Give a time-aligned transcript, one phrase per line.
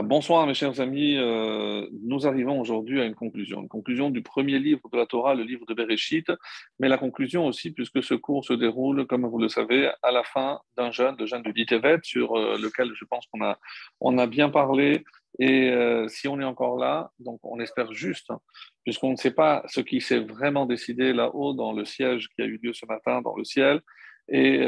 [0.00, 4.58] Bonsoir mes chers amis, euh, nous arrivons aujourd'hui à une conclusion, une conclusion du premier
[4.58, 6.32] livre de la Torah, le livre de Bereshit,
[6.78, 10.22] mais la conclusion aussi puisque ce cours se déroule, comme vous le savez, à la
[10.24, 13.58] fin d'un jeûne, le jeûne de Ditevet, sur euh, lequel je pense qu'on a,
[14.00, 15.04] on a bien parlé,
[15.38, 18.40] et euh, si on est encore là, donc on espère juste, hein,
[18.84, 22.46] puisqu'on ne sait pas ce qui s'est vraiment décidé là-haut dans le siège qui a
[22.46, 23.82] eu lieu ce matin dans le ciel,
[24.28, 24.60] et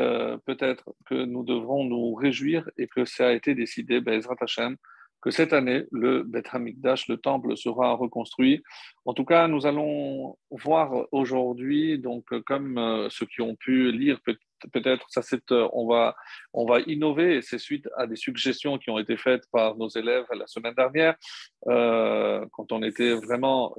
[0.46, 4.76] peut-être que nous devrons nous réjouir et que ça a été décidé, Bezrat Hashem,
[5.24, 8.62] que cette année, le Beth Hamikdash, le temple, sera reconstruit.
[9.06, 14.20] En tout cas, nous allons voir aujourd'hui, donc comme euh, ceux qui ont pu lire
[14.72, 16.14] peut-être ça c'est euh, on va
[16.54, 19.88] on va innover et c'est suite à des suggestions qui ont été faites par nos
[19.88, 21.16] élèves la semaine dernière
[21.68, 23.74] euh, quand on était vraiment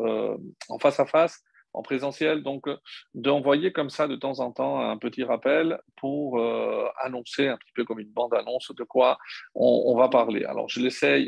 [0.70, 1.44] en face à face
[1.76, 2.42] en présentiel.
[2.42, 2.78] Donc, euh,
[3.14, 7.72] d'envoyer comme ça de temps en temps un petit rappel pour euh, annoncer un petit
[7.74, 9.18] peu comme une bande-annonce de quoi
[9.54, 10.46] on, va parler.
[10.46, 10.80] Alors, je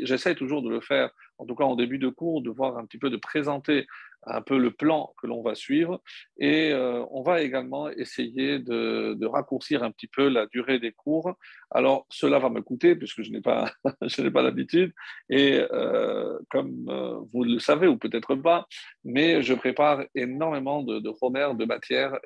[0.04, 2.84] j'essaie toujours de le faire, en tout cas en début de cours, de voir un
[2.84, 3.86] petit peu, de présenter
[4.26, 6.02] un peu le plan que l'on va suivre.
[6.38, 11.36] Et euh, on va également essayer de, raccourcir un petit peu la durée des cours.
[11.70, 13.70] Alors, cela va me coûter puisque je n'ai pas,
[14.32, 14.92] pas l'habitude.
[15.30, 18.66] Et euh, comme euh, vous le savez, ou peut-être pas,
[19.04, 22.18] mais je prépare énormément de, de de matière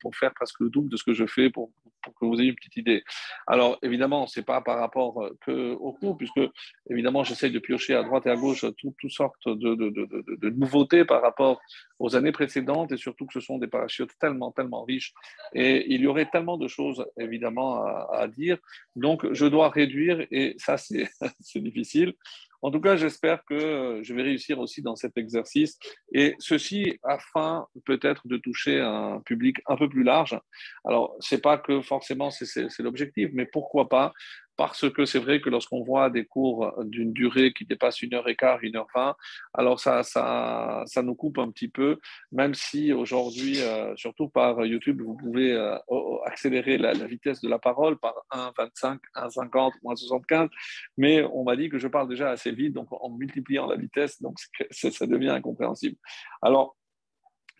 [0.00, 1.70] pour faire presque le double de ce que je fais pour,
[2.02, 3.02] pour que vous ayez une petite idée.
[3.46, 6.40] Alors, évidemment, ce n'est pas par rapport que au cours, puisque,
[6.88, 11.04] évidemment, j'essaie de piocher à droite et à gauche toutes sortes de, de, de, nouveautés
[11.04, 11.60] par rapport
[11.98, 15.12] aux années précédentes et surtout que ce sont des parachutes tellement, tellement riches
[15.52, 18.58] et il y aurait tellement de choses évidemment à, dire.
[18.96, 21.08] Donc je dois réduire et ça c'est
[21.56, 22.14] difficile.
[22.62, 25.78] En tout cas, j'espère que je vais réussir aussi dans cet exercice
[26.12, 30.38] et ceci afin peut-être de toucher un public un peu plus large.
[30.84, 34.12] Alors, c'est pas que forcément c'est l'objectif, mais pourquoi pas
[34.60, 38.28] parce que c'est vrai que lorsqu'on voit des cours d'une durée qui dépasse une heure
[38.28, 39.16] et quart, une heure vingt,
[39.54, 41.98] alors ça, ça, ça nous coupe un petit peu,
[42.30, 45.78] même si aujourd'hui, euh, surtout par YouTube, vous pouvez euh,
[46.26, 50.50] accélérer la, vitesse de la parole par 1,25, 1,50, 1,75,
[50.98, 54.20] mais on m'a dit que je parle déjà assez vite, donc en multipliant la vitesse,
[54.20, 54.36] donc
[54.70, 55.96] ça devient incompréhensible.
[56.42, 56.76] Alors,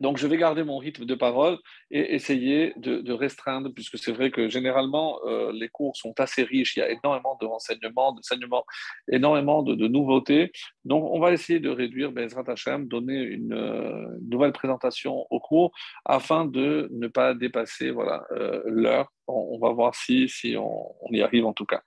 [0.00, 1.58] donc, je vais garder mon rythme de parole
[1.90, 6.76] et essayer de, restreindre, puisque c'est vrai que généralement, euh, les cours sont assez riches,
[6.76, 8.64] il y a énormément de renseignements, d'enseignements,
[9.12, 10.52] énormément de, nouveautés.
[10.84, 15.72] Donc, on va essayer de réduire Bezrat Hashem, donner une euh, nouvelle présentation au cours
[16.06, 21.46] afin de ne pas dépasser voilà, euh, l'heure on, va voir si, on, y arrive
[21.46, 21.82] en tout cas.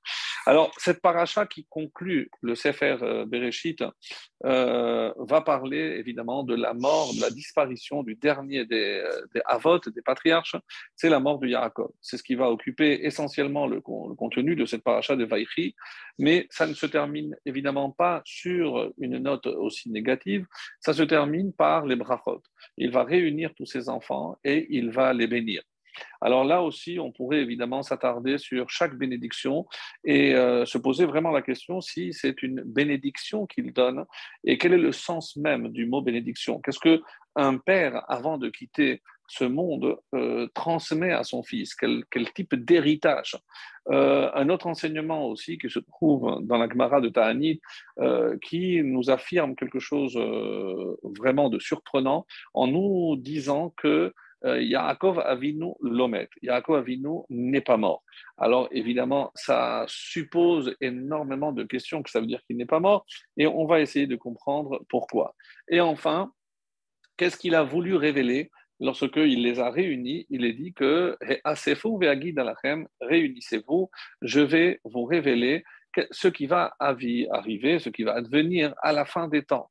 [0.46, 3.84] Alors, cette paracha qui conclut le Sefer euh, Bereshit
[4.46, 9.92] euh, va parler évidemment de la mort, de la disparition du dernier des, euh, des
[9.92, 10.56] des patriarches,
[10.96, 11.92] c'est la mort de Yaakov.
[12.02, 15.76] C'est ce qui va occuper essentiellement le, contenu de cette paracha de Vaïchi,
[16.20, 20.46] mais ça ne se termine évidemment pas sur une note aussi négative,
[20.80, 22.42] ça se termine par les brachot.
[22.78, 25.62] Il va réunir tous ses enfants et il va les bénir.
[26.22, 29.66] Alors là aussi, on pourrait évidemment s'attarder sur chaque bénédiction
[30.04, 34.06] et euh, se poser vraiment la question si c'est une bénédiction qu'il donne
[34.44, 36.60] et quel est le sens même du mot bénédiction.
[36.62, 37.02] Qu'est-ce que
[37.36, 41.74] un père, avant de quitter ce monde, euh, transmet à son fils?
[41.76, 42.06] Quel,
[42.36, 43.36] type d'héritage?
[43.90, 47.60] Euh, Un autre enseignement aussi qui se trouve dans la Gemara de Ta'anit,
[48.42, 50.16] qui nous affirme quelque chose
[51.04, 56.30] vraiment de surprenant en nous disant que euh, Yaakov Avinu l'omet.
[56.42, 58.04] Yaakov Avinu n'est pas mort.
[58.38, 63.06] Alors évidemment, ça suppose énormément de questions, que ça veut dire qu'il n'est pas mort,
[63.38, 65.36] et on va essayer de comprendre pourquoi.
[65.70, 66.32] Et enfin,
[67.18, 70.26] qu'est-ce qu'il a voulu révéler lorsqu'il les a réunis?
[70.30, 71.18] Il est dit que
[73.02, 73.90] réunissez-vous,
[74.22, 75.64] je vais vous révéler
[76.12, 79.70] ce qui va arriver, ce qui va advenir à la fin des temps.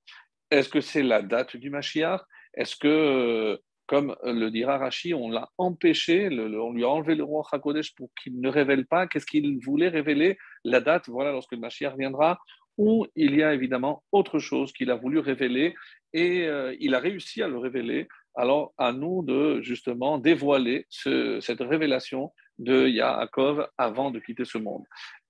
[0.51, 2.23] Est-ce que c'est la date du Mashiach?
[2.55, 3.61] Est-ce que
[3.93, 8.09] comme le dira Rashi, on l'a empêché, on lui a enlevé le roi Hakodesh pour
[8.15, 9.07] qu'il ne révèle pas.
[9.07, 10.39] Qu'est-ce qu'il voulait révéler?
[10.65, 12.39] La date, voilà, lorsque le Mashiach viendra,
[12.79, 15.75] où il y a évidemment autre chose qu'il a voulu révéler
[16.15, 18.09] et euh, il a réussi à le révéler.
[18.35, 24.85] Alors, à nous de justement dévoiler cette révélation de Yaakov avant de quitter ce monde.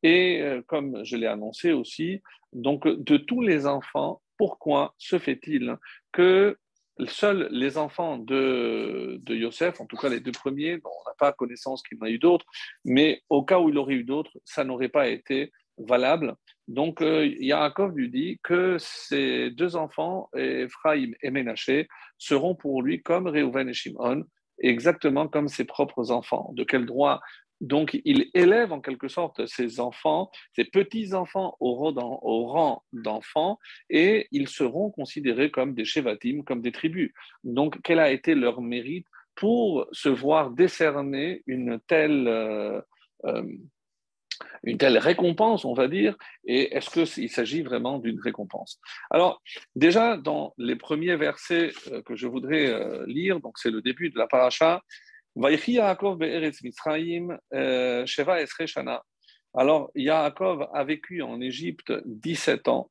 [0.05, 2.23] Et euh, comme je l'ai annoncé aussi,
[2.53, 5.76] donc de tous les enfants, pourquoi se fait-il
[6.12, 6.56] que
[7.07, 11.33] seuls les enfants de, de Yosef, en tout cas les deux premiers, on n'a pas
[11.33, 12.47] connaissance qu'il en a eu d'autres,
[12.85, 16.35] mais au cas où il aurait eu d'autres, ça n'aurait pas été valable.
[16.69, 21.89] Donc euh, Yaakov lui dit que ces deux enfants, Ephraim et Ménaché,
[22.19, 24.25] seront pour lui comme Reuven et Shimon,
[24.59, 26.51] exactement comme ses propres enfants.
[26.55, 27.21] De quel droit
[27.62, 34.49] Donc, il élève en quelque sorte ses enfants, ses petits-enfants au rang d'enfants, et ils
[34.49, 37.12] seront considérés comme des Shevatim, comme des tribus.
[37.44, 39.06] Donc, quel a été leur mérite
[39.37, 42.26] pour se voir décerner une telle...
[42.26, 42.81] Euh,
[43.25, 43.44] euh,
[44.65, 48.81] une telle récompense, on va dire, et est-ce qu'il s'agit vraiment d'une récompense?
[49.11, 49.41] Alors,
[49.76, 54.19] déjà, dans les premiers versets euh, que je voudrais lire, donc c'est le début de
[54.19, 54.82] la paracha,
[59.55, 62.90] Alors, Yaakov a vécu en Égypte 17 ans.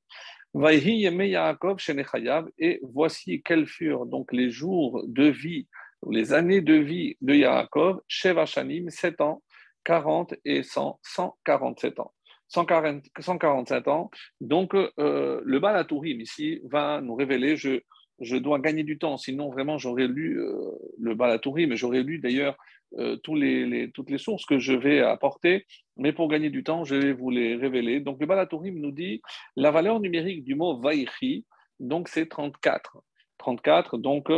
[2.57, 5.67] Et voici quels furent donc les jours de vie,
[6.09, 9.43] les années de vie de Yaakov, Shanim, 7 ans,
[9.83, 12.11] 40 et 100, 147 ans.
[12.47, 14.09] 140, 147 ans.
[14.41, 17.81] Donc, euh, le Balatourim ici va nous révéler, je,
[18.21, 22.19] je dois gagner du temps, sinon vraiment j'aurais lu euh, le Balatouri, mais j'aurais lu
[22.19, 22.56] d'ailleurs
[22.97, 25.65] euh, toutes les sources que je vais apporter,
[25.97, 28.00] mais pour gagner du temps, je vais vous les révéler.
[28.00, 29.21] Donc le Balatourim nous dit
[29.56, 31.45] la valeur numérique du mot Vaïchi,
[31.79, 32.97] donc c'est 34.
[33.39, 34.29] 34, donc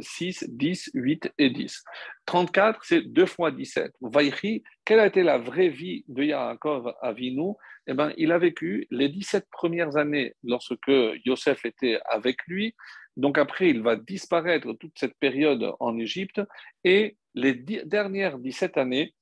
[0.00, 1.82] 6, 10, 8 et 10.
[2.26, 3.92] 34, c'est 2 fois 17.
[4.02, 7.54] Vaïchi, quelle a été la vraie vie de Yaakov Avinu?
[7.86, 10.92] Eh ben, Il a vécu les 17 premières années lorsque
[11.24, 12.74] Yosef était avec lui,
[13.20, 16.40] donc après, il va disparaître toute cette période en Égypte
[16.84, 19.14] et les dernières 17 années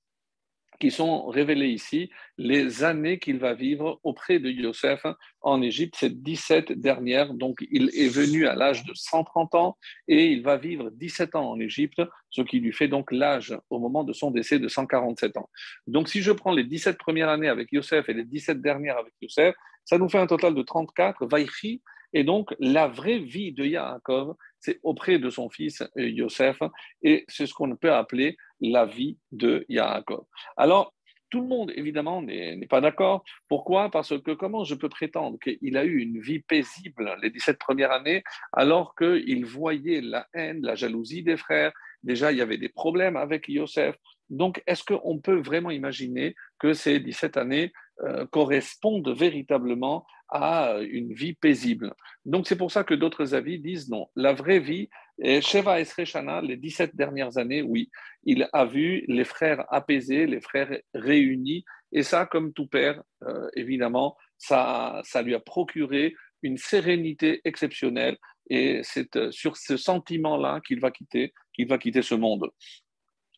[0.79, 5.05] qui sont révélées ici, les années qu'il va vivre auprès de Yosef
[5.41, 7.35] en Égypte, ces 17 dernières.
[7.35, 11.51] Donc il est venu à l'âge de 130 ans et il va vivre 17 ans
[11.51, 12.01] en Égypte,
[12.31, 15.51] ce qui lui fait donc l'âge au moment de son décès de 147 ans.
[15.89, 19.15] Donc si je prends les 17 premières années avec Yosef et les 17 dernières avec
[19.21, 21.27] Yosef, ça nous fait un total de 34.
[21.27, 21.83] Vaïchi,
[22.13, 26.59] et donc, la vraie vie de Yaakov, c'est auprès de son fils euh, Yosef,
[27.03, 30.25] et c'est ce qu'on peut appeler la vie de Yaakov.
[30.57, 30.95] Alors,
[31.31, 33.23] tout le monde, évidemment, n'est pas d'accord.
[33.49, 33.91] Pourquoi?
[33.91, 37.93] Parce que comment je peux prétendre qu'il a eu une vie paisible les 17 premières
[37.93, 38.23] années,
[38.53, 41.73] alors qu'il voyait la haine, la jalousie des frères?
[42.03, 43.97] Déjà, il y avait des problèmes avec Yosef.
[44.31, 47.73] Donc, est-ce qu'on peut vraiment imaginer que ces 17 années
[48.05, 51.95] euh, correspondent véritablement à une vie paisible.
[52.25, 54.09] Donc c'est pour ça que d'autres avis disent non.
[54.15, 54.89] La vraie vie,
[55.21, 57.91] et Sheva Esrechana, les 17 dernières années, oui,
[58.25, 63.49] il a vu les frères apaisés, les frères réunis, et ça, comme tout père, euh,
[63.57, 68.17] évidemment, ça, ça lui a procuré une sérénité exceptionnelle,
[68.51, 72.49] et c'est euh, sur ce sentiment-là qu'il va quitter, qu'il va quitter ce monde.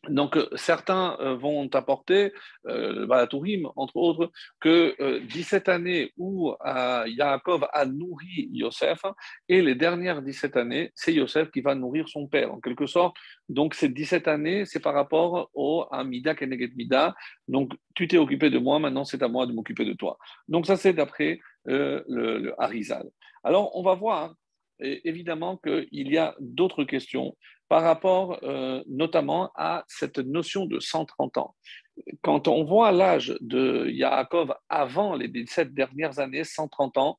[0.09, 2.33] Donc, euh, certains euh, vont apporter,
[2.67, 9.01] euh, Balatourim, entre autres, que 17 années où Yaakov a nourri Yosef,
[9.47, 13.15] et les dernières 17 années, c'est Yosef qui va nourrir son père, en quelque sorte.
[13.47, 17.13] Donc, ces 17 années, c'est par rapport au Amida Keneged Mida.
[17.47, 20.17] Donc, tu t'es occupé de moi, maintenant c'est à moi de m'occuper de toi.
[20.47, 23.07] Donc, ça, c'est d'après le, le Harizal.
[23.43, 24.33] Alors, on va voir
[24.81, 27.35] évidemment qu'il y a d'autres questions
[27.71, 31.55] par rapport euh, notamment à cette notion de 130 ans.
[32.21, 37.17] Quand on voit l'âge de Yaakov avant les 17 dernières années, 130 ans,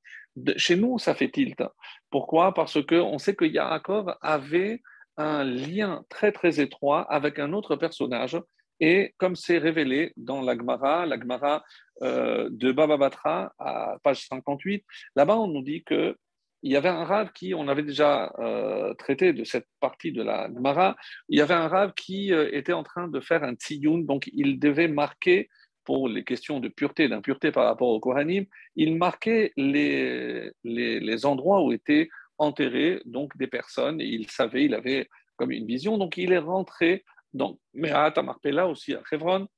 [0.59, 1.63] chez nous, ça fait tilt.
[2.11, 2.53] Pourquoi?
[2.53, 4.83] Parce qu'on sait que Yaakov avait
[5.17, 8.39] un lien très très étroit avec un autre personnage.
[8.79, 11.63] Et comme c'est révélé dans l'Agmara, l'Agmara
[12.03, 14.85] euh, de Baba Batra, à page 58,
[15.17, 16.17] là-bas on nous dit que
[16.63, 20.23] il y avait un rave qui, on avait déjà euh, traité de cette partie de
[20.23, 20.97] la Gemara,
[21.29, 24.31] il y avait un rave qui euh, était en train de faire un tziyun, donc
[24.33, 25.49] il devait marquer,
[25.85, 31.65] pour les questions de pureté, d'impureté par rapport au Kohanim, il marquait les, les, endroits
[31.65, 36.17] où étaient enterrés donc des personnes, et il savait, il avait comme une vision, donc
[36.17, 37.05] il est rentré
[37.35, 39.49] dans Mehat Marpella aussi à Hebron,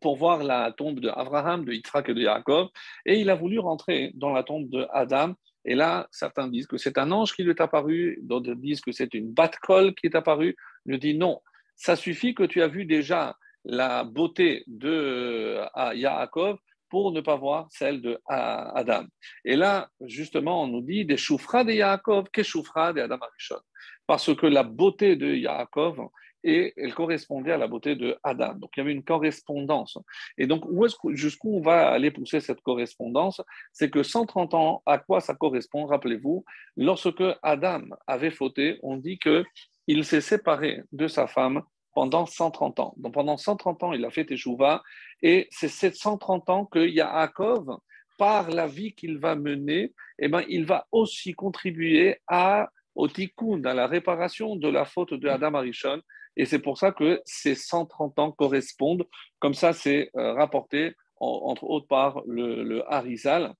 [0.00, 2.70] pour voir la tombe de Abraham, de Yitzhak et de Yaakov,
[3.06, 5.34] et il a voulu rentrer dans la tombe de Adam
[5.64, 8.92] et là, certains disent que c'est un ange qui lui est apparu, d'autres disent que
[8.92, 10.56] c'est une batte-colle qui est apparue.
[10.86, 11.40] Je dis non,
[11.76, 15.60] ça suffit que tu as vu déjà la beauté de
[15.94, 19.04] Yaakov pour ne pas voir celle de Adam.
[19.44, 23.60] Et là, justement, on nous dit des choufras de Yaakov, que choufra de Adam Arishon?
[24.06, 26.08] Parce que la beauté de Yaakov,
[26.44, 28.54] et elle correspondait à la beauté de Adam.
[28.54, 29.98] Donc il y avait une correspondance.
[30.36, 30.64] Et donc
[31.10, 33.40] jusqu'où on va aller pousser cette correspondance?
[33.72, 36.44] C'est que 130 ans, à quoi ça correspond Rappelez-vous,
[36.76, 39.44] lorsque Adam avait fauté, on dit que
[39.86, 41.62] il s'est séparé de sa femme
[41.94, 42.94] pendant 130 ans.
[42.98, 44.82] Donc pendant 130 ans, il a fait Teshuvah
[45.22, 47.78] et c'est ces 130 ans que Yaakov,
[48.18, 53.64] par la vie qu'il va mener, eh ben, il va aussi contribuer à au tikkun,
[53.64, 56.02] à la réparation de la faute de Adam Arishon,
[56.38, 59.06] Et c'est pour ça que ces 130 ans correspondent,
[59.40, 63.52] comme ça c'est euh, rapporté, entre autres par le, Harizal.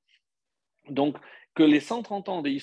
[0.89, 1.17] Donc,
[1.57, 2.59] que les 130 ans des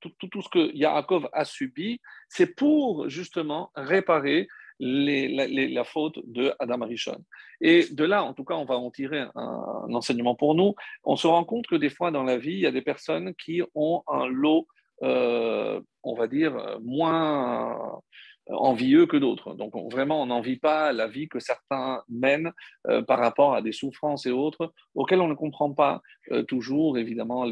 [0.00, 4.48] tout, tout, ce que Yaakov a subi, c'est pour justement réparer
[4.80, 7.24] la, faute de Adam Arishon.
[7.60, 10.74] Et de là, en tout cas, on va en tirer un, enseignement pour nous.
[11.04, 13.34] On se rend compte que des fois dans la vie, il y a des personnes
[13.36, 14.66] qui ont un lot,
[15.04, 18.00] euh, on va dire, moins
[18.48, 19.54] envieux que d'autres.
[19.54, 22.52] Donc vraiment, on n'envie pas la vie que certains mènent
[22.88, 26.98] euh, par rapport à des souffrances et autres, auxquelles on ne comprend pas euh, toujours,
[26.98, 27.44] évidemment,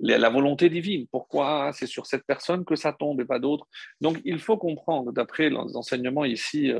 [0.00, 1.06] la volonté divine.
[1.10, 3.66] Pourquoi c'est sur cette personne que ça tombe et pas d'autres?
[4.00, 6.72] Donc il faut comprendre, d'après l'enseignement ici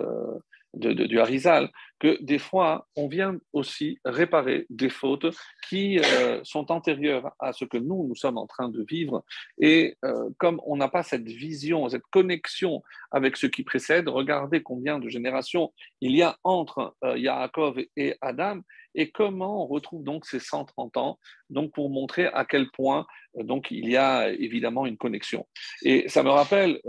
[0.84, 5.26] euh, de, du Harizal, que des fois, on vient aussi réparer des fautes
[5.68, 9.24] qui euh, sont antérieures à ce que nous, nous sommes en train de vivre.
[9.58, 14.62] Et euh, comme on n'a pas cette vision, cette connexion avec ce qui précède, regardez
[14.62, 18.60] combien de générations il y a entre euh, Yaakov et Adam,
[18.98, 23.70] et comment on retrouve donc ces 130 ans, donc pour montrer à quel point donc
[23.70, 25.46] il y a évidemment une connexion.
[25.84, 26.80] Et ça me rappelle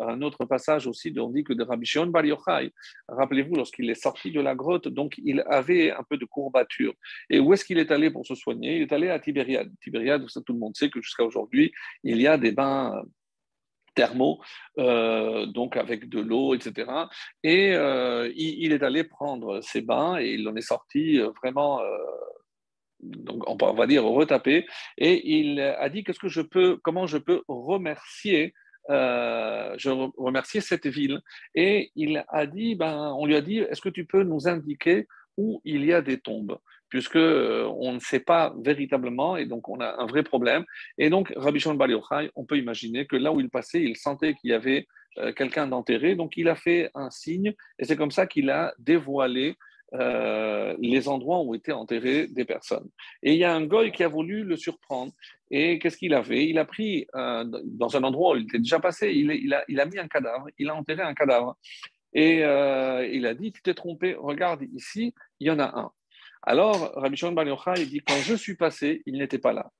[0.00, 2.24] un autre passage aussi, on dit que de Rabbi Shimon Bar
[3.08, 6.94] rappelez-vous, lorsqu'il est sorti de la grotte, donc il avait un peu de courbature.
[7.30, 8.76] Et où est-ce qu'il est allé pour se soigner?
[8.76, 9.70] Il est allé à Tibériade.
[9.80, 13.00] Tibériade, tout le monde sait que jusqu'à aujourd'hui, il y a des bains
[13.94, 14.40] thermaux,
[14.78, 16.90] euh, donc avec de l'eau, etc.
[17.42, 21.80] Et euh, il, est allé prendre ses bains et il en est sorti euh, vraiment,
[23.00, 24.66] donc on va dire retapé.
[24.98, 28.54] Et il a dit qu'est-ce que je peux, comment je peux remercier
[28.90, 31.20] euh, je remerciais cette ville?
[31.54, 35.06] Et il a dit, ben, on lui a dit, est-ce que tu peux nous indiquer
[35.36, 36.58] où il y a des tombes?
[36.92, 40.62] Puisque euh, on ne sait pas véritablement et donc on a un vrai problème.
[40.98, 41.88] Et donc Rabbi Shimon Bar
[42.36, 45.66] on peut imaginer que là où il passait, il sentait qu'il y avait euh, quelqu'un
[45.66, 49.56] d'enterré, donc il a fait un signe et c'est comme ça qu'il a dévoilé
[49.94, 52.90] euh, les endroits où étaient enterrés des personnes.
[53.22, 55.12] Et il y a un goy qui a voulu le surprendre.
[55.50, 56.46] Et qu'est-ce qu'il a fait?
[56.46, 59.86] Il a pris, dans un endroit où il était déjà passé, il, a, il, a,
[59.86, 61.56] mis un cadavre, il a enterré un cadavre.
[62.14, 65.90] Et il a dit, tu t'es trompé, regarde ici, il y en a un.
[66.42, 67.46] Alors, Rabbi Shimon Bar
[67.76, 69.70] il dit, quand je suis passé, il n'était pas là.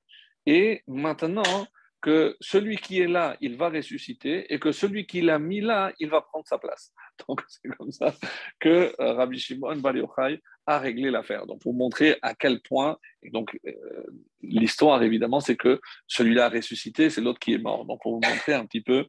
[0.47, 1.67] Et maintenant,
[2.03, 5.93] que celui qui est là, il va ressusciter, et que celui qui l'a mis là,
[6.01, 6.93] il va prendre sa place.
[7.29, 8.13] Donc c'est comme ça
[8.59, 11.47] que euh, Rabbi Shimon Bar Yochai a réglé l'affaire.
[11.47, 12.99] Donc pour montrer à quel point,
[13.33, 13.73] donc euh,
[14.43, 17.85] l'histoire évidemment, c'est que celui-là a ressuscité, c'est l'autre qui est mort.
[17.85, 19.07] Donc pour vous montrer un petit peu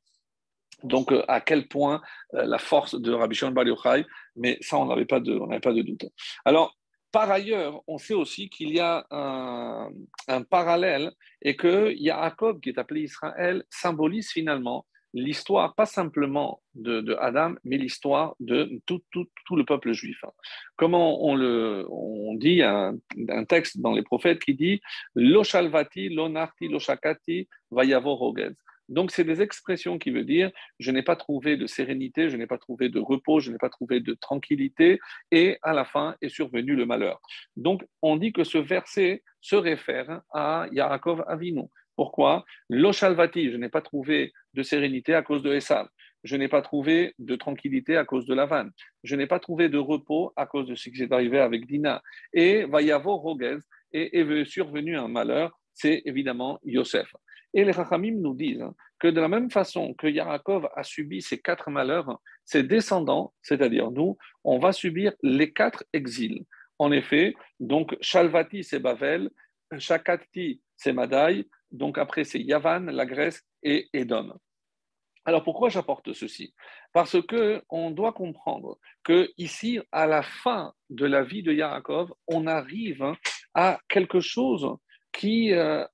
[0.84, 2.02] donc, euh, à quel point
[2.34, 4.06] la force de Rabbi Shimon Bar Yochai,
[4.36, 6.06] mais ça, on n'avait pas, de, on pas de doute.
[6.44, 6.76] Alors,
[7.13, 11.12] par ailleurs, on sait aussi qu'il y a un, parallèle
[11.43, 17.77] et que Yaakov, qui est appelé Israël, symbolise finalement l'histoire, pas simplement de, Adam, mais
[17.77, 19.03] l'histoire de tout,
[19.55, 20.25] le peuple juif.
[20.75, 21.86] Comment on, le,
[22.39, 22.98] dit un,
[23.48, 24.82] texte dans les prophètes qui dit
[25.13, 28.55] Lo shalvati, lo narti, lo shakati, vayavo rogez.
[28.90, 32.48] Donc, c'est des expressions qui veulent dire je n'ai pas trouvé de sérénité, je n'ai
[32.48, 35.00] pas trouvé de repos, je n'ai pas trouvé de tranquillité,
[35.32, 37.20] et à la fin est survenu le malheur.
[37.56, 41.63] Donc, on dit que ce verset se réfère à Yaakov Avinu.
[41.96, 42.44] Pourquoi?
[42.70, 45.88] L'Oshalvati, je n'ai pas trouvé de sérénité à cause de Esav.
[46.24, 48.70] Je n'ai pas trouvé de tranquillité à cause de Lavan.
[49.04, 52.02] Je n'ai pas trouvé de repos à cause de ce qui s'est arrivé avec Dina.
[52.32, 53.58] Et va y avoir Roguez,
[53.92, 57.13] et est survenu un malheur, c'est évidemment Yosef.
[57.54, 58.66] Et les Rachamim nous disent
[59.00, 63.92] que de la même façon que Yaakov a subi ces quatre malheurs, ses descendants, c'est-à-dire
[63.92, 66.46] nous, on va subir les quatre exils.
[66.80, 69.30] En effet, donc Shalvati c'est Bavel,
[69.78, 74.34] Shakati c'est Madaï, donc après c'est Yavan, la Grèce et Édom.
[75.26, 76.54] Alors pourquoi j'apporte ceci?
[76.92, 82.14] Parce que on doit comprendre que ici, à la fin de la vie de Yaakov,
[82.28, 83.06] on arrive
[83.54, 84.68] à quelque chose
[85.14, 85.86] qui, euh,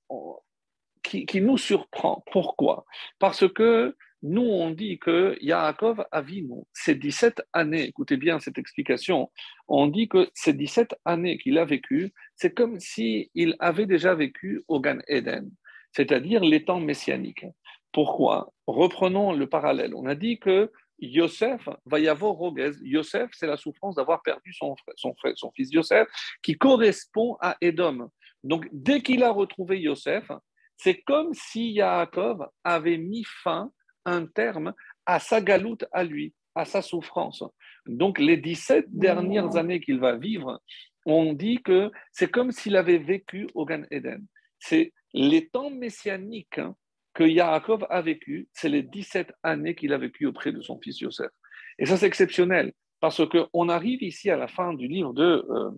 [1.10, 2.24] qui, nous surprend.
[2.32, 2.86] Pourquoi?
[3.20, 9.32] Parce que nous, on dit que Yaakov Avinu, ces 17 années, écoutez bien cette explication,
[9.68, 14.64] on dit que ces 17 années qu'il a vécues, c'est comme s'il avait déjà vécu
[14.68, 15.50] au Gan Eden,
[15.94, 17.46] c'est-à-dire les temps messianiques.
[17.92, 18.52] Pourquoi?
[18.68, 19.96] Reprenons le parallèle.
[19.96, 22.74] On a dit que Yosef va y avoir Roguez.
[22.82, 26.08] Yosef, c'est la souffrance d'avoir perdu son, son fils Yosef,
[26.44, 28.10] qui correspond à Edom.
[28.44, 30.30] Donc, dès qu'il a retrouvé Yosef,
[30.80, 33.70] c'est comme si Yaakov avait mis fin,
[34.06, 34.74] un terme,
[35.06, 37.44] à sa galoute à lui, à sa souffrance.
[37.86, 40.62] Donc les 17 dernières années qu'il va vivre,
[41.06, 44.26] on dit que c'est comme s'il avait vécu au Gan Eden.
[44.58, 46.76] C'est les temps messianiques hein,
[47.14, 51.02] que Yaakov a vécu, c'est les 17 années qu'il a vécu auprès de son fils
[51.02, 51.32] Yosef.
[51.78, 52.72] Et ça, c'est exceptionnel,
[53.02, 55.72] parce qu'on arrive ici à la fin du livre de euh,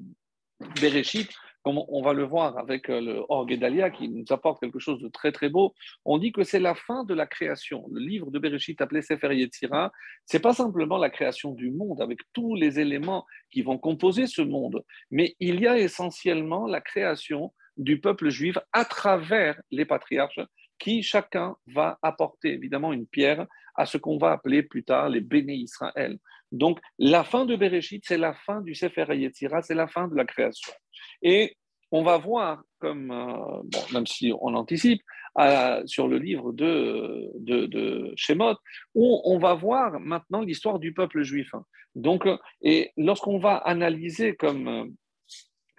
[0.79, 1.31] Bereshit,
[1.63, 5.09] comme on va le voir avec euh, le Orguedalia qui nous apporte quelque chose de
[5.09, 5.73] très très beau,
[6.05, 7.87] on dit que c'est la fin de la création.
[7.91, 9.91] Le livre de Bereshit appelé Sefer Yetzira,
[10.25, 14.41] c'est pas simplement la création du monde avec tous les éléments qui vont composer ce
[14.41, 20.41] monde, mais il y a essentiellement la création du peuple juif à travers les patriarches
[20.79, 25.21] qui chacun va apporter évidemment une pierre à ce qu'on va appeler plus tard les
[25.21, 26.17] béné Israël.
[26.51, 30.15] Donc la fin de Bereshit, c'est la fin du Sefer Yetzira, c'est la fin de
[30.15, 30.73] la création.
[31.21, 31.55] Et
[31.91, 35.01] on va voir, comme, euh, même si on anticipe,
[35.85, 38.55] sur le livre de, de, Shemot,
[38.95, 41.51] où on va voir maintenant l'histoire du peuple juif.
[41.95, 42.27] Donc,
[42.61, 44.85] et lorsqu'on va analyser, comme euh,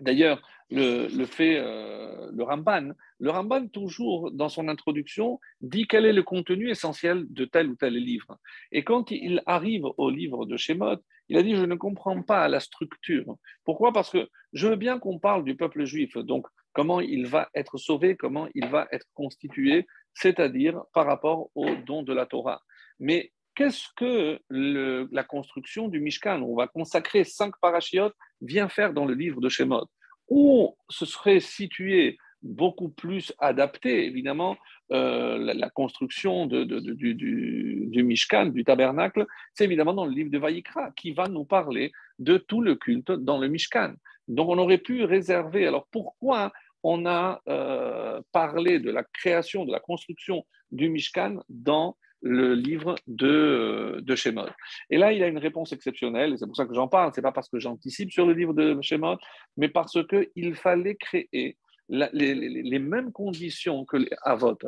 [0.00, 0.40] d'ailleurs
[0.72, 2.92] le, fait euh, le Ramban.
[3.20, 7.76] Le Ramban, toujours dans son introduction, dit quel est le contenu essentiel de tel ou
[7.76, 8.38] tel livre.
[8.70, 10.96] Et quand il arrive au livre de Shemot,
[11.28, 13.36] il a dit Je ne comprends pas la structure.
[13.64, 13.92] Pourquoi?
[13.92, 17.76] Parce que je veux bien qu'on parle du peuple juif, donc comment il va être
[17.76, 22.62] sauvé, comment il va être constitué, c'est-à-dire par rapport au don de la Torah.
[22.98, 26.40] Mais qu'est-ce que la construction du Mishkan?
[26.40, 29.86] On va consacrer cinq parachiotes, vient faire dans le livre de Shemot
[30.28, 34.56] où ce serait situé beaucoup plus adapté, évidemment,
[34.90, 40.90] euh, la, construction du, du, Mishkan, du tabernacle, c'est évidemment dans le livre de Vaïkra,
[40.96, 43.94] qui va nous parler de tout le culte dans le Mishkan.
[44.28, 46.52] Donc on aurait pu réserver, alors pourquoi
[46.82, 52.94] on a euh, parlé de la création, de la construction du Mishkan dans le livre
[53.06, 54.46] de, de Shemot.
[54.90, 57.22] Et là, il a une réponse exceptionnelle, et c'est pour ça que j'en parle, c'est
[57.22, 59.18] pas parce que j'anticipe sur le livre de Shemot,
[59.56, 61.56] mais parce qu'il fallait créer
[61.88, 64.58] les, mêmes conditions que les Avot.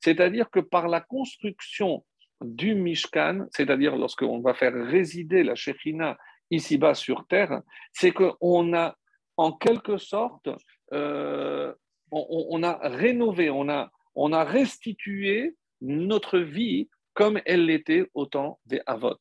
[0.00, 2.04] C'est-à-dire que par la construction
[2.42, 6.16] du Mishkan, c'est-à-dire lorsqu'on va faire résider la Shekhina
[6.50, 7.60] ici-bas sur terre,
[7.92, 8.96] c'est qu'on a
[9.36, 10.48] en quelque sorte,
[10.92, 11.72] euh,
[12.10, 18.60] on, a rénové, on a, on a restitué notre vie comme elle l'était au temps
[18.66, 19.18] des Havot.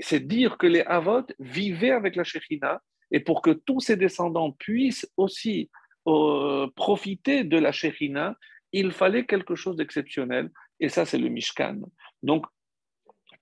[0.00, 4.52] C'est dire que les Havot vivaient avec la Shekhina et pour que tous ses descendants
[4.52, 5.70] puissent aussi
[6.06, 8.36] euh, profiter de la Shekhina,
[8.72, 11.80] il fallait quelque chose d'exceptionnel et ça c'est le Mishkan.
[12.22, 12.46] Donc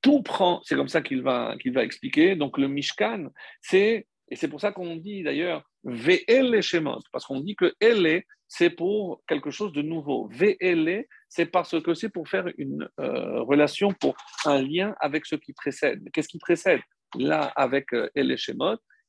[0.01, 2.37] tout prend, c'est comme ça qu'il va, va expliquer.
[2.37, 3.29] Donc le Mishkan,
[3.61, 8.07] c'est, et c'est pour ça qu'on dit d'ailleurs VL Shemot, parce qu'on dit que elle
[8.49, 10.29] c'est pour quelque chose de nouveau.
[10.33, 15.37] VL, c'est parce que c'est pour faire une euh, relation, pour un lien avec ce
[15.37, 16.03] qui précède.
[16.13, 16.81] Qu'est-ce qui précède?
[17.15, 18.09] Là avec euh,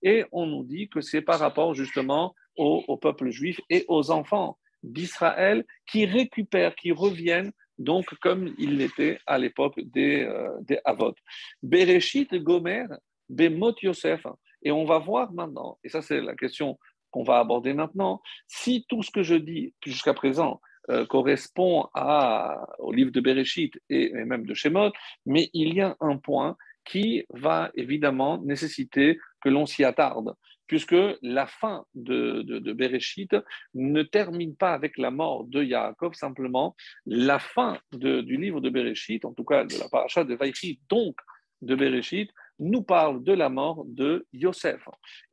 [0.04, 4.58] Et on nous dit que c'est par rapport justement au, peuple juif et aux enfants
[4.84, 11.15] d'Israël qui récupèrent, qui reviennent donc comme il l'était à l'époque des, euh, des Avot.
[11.63, 12.86] Bereshit Gomer,
[13.30, 14.25] Bemot Yosef.
[14.62, 16.78] Et on va voir maintenant, et ça c'est la question
[17.12, 22.65] qu'on va aborder maintenant, si tout ce que je dis jusqu'à présent euh, correspond à,
[22.80, 24.91] au livre de Bereshit et, même de Shemot,
[25.26, 30.34] mais il y a un point qui va évidemment nécessiter que l'on s'y attarde,
[30.65, 33.36] puisque la fin de, de, Bereshit
[33.76, 39.26] ne termine pas avec la mort de Yaakov, simplement la fin du livre de Bereshit,
[39.26, 41.15] en tout cas de la paracha de Vaïchi, donc
[41.62, 44.84] de Bereshit, nous parle de la mort de Yosef.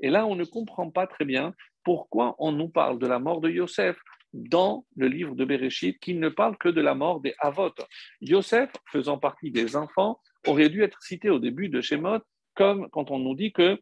[0.01, 3.41] Et là, on ne comprend pas très bien pourquoi on nous parle de la mort
[3.41, 3.97] de Yosef
[4.33, 7.75] dans le livre de Bereshit, qui ne parle que de la mort des Havot.
[8.21, 12.21] Yosef, faisant partie des enfants, aurait dû être cité au début de Shemot,
[12.55, 13.81] comme quand on nous dit que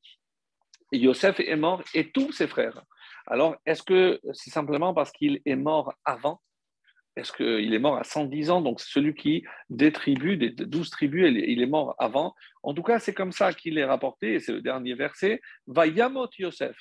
[0.93, 2.83] Yosef est mort et tous ses frères.
[3.27, 6.41] Alors, est-ce que c'est simplement parce qu'il est mort avant
[7.17, 11.33] est-ce qu'il est mort à 110 ans Donc, celui qui, des tribus, des 12 tribus,
[11.35, 12.35] il est mort avant.
[12.63, 15.41] En tout cas, c'est comme ça qu'il est rapporté, et c'est le dernier verset.
[15.67, 16.81] Va Yamot Yosef.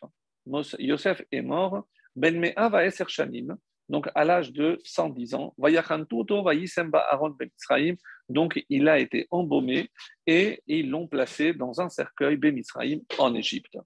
[0.80, 1.86] Yosef est mort.
[2.16, 3.56] Ben Mea va Eser Shanim.
[3.90, 5.54] Donc, à l'âge de 110 ans.
[5.58, 7.96] Va Yisemba Aaron Ben Israïm.
[8.30, 9.90] Donc, il a été embaumé
[10.26, 13.78] et ils l'ont placé dans un cercueil Ben Israïm en Égypte.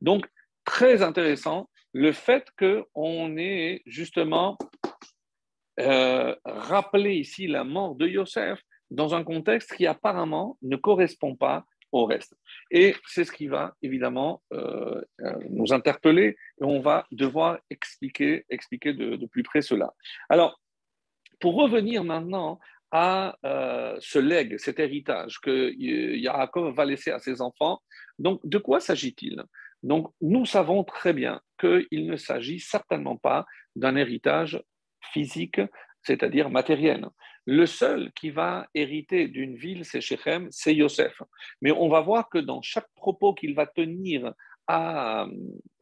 [0.00, 0.26] Donc,
[0.64, 4.58] très intéressant le fait qu'on ait justement
[5.78, 8.60] euh, rappeler ici la mort de Yosef
[8.90, 12.34] dans un contexte qui apparemment ne correspond pas au reste.
[12.70, 18.44] Et c'est ce qui va évidemment euh, euh, nous interpeller et on va devoir expliquer,
[18.48, 19.92] expliquer de, plus près cela.
[20.28, 20.60] Alors,
[21.40, 22.58] pour revenir maintenant
[22.92, 23.36] à
[23.98, 27.80] ce legs, cet héritage que Yaakov va laisser à ses enfants,
[28.18, 29.42] donc de quoi s'agit-il?
[29.82, 34.62] Donc, nous savons très bien qu'il ne s'agit certainement pas d'un héritage
[35.12, 35.60] physique,
[36.02, 37.06] c'est-à-dire matériel.
[37.48, 41.22] le seul qui va hériter d'une ville, c'est Shechem, c'est Yosef.
[41.62, 44.32] Mais on va voir que dans chaque propos qu'il va tenir
[44.66, 45.26] à,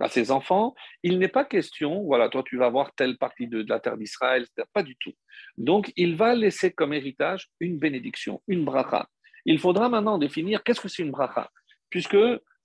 [0.09, 3.81] ses enfants, il n'est pas question, voilà, toi tu vas avoir telle partie de, la
[3.81, 5.15] terre d'Israël, pas du tout.
[5.57, 9.09] Donc il va laisser comme héritage une bénédiction, une bracha.
[9.47, 11.51] Il faudra maintenant définir qu'est-ce que c'est une bracha,
[11.91, 12.17] puisque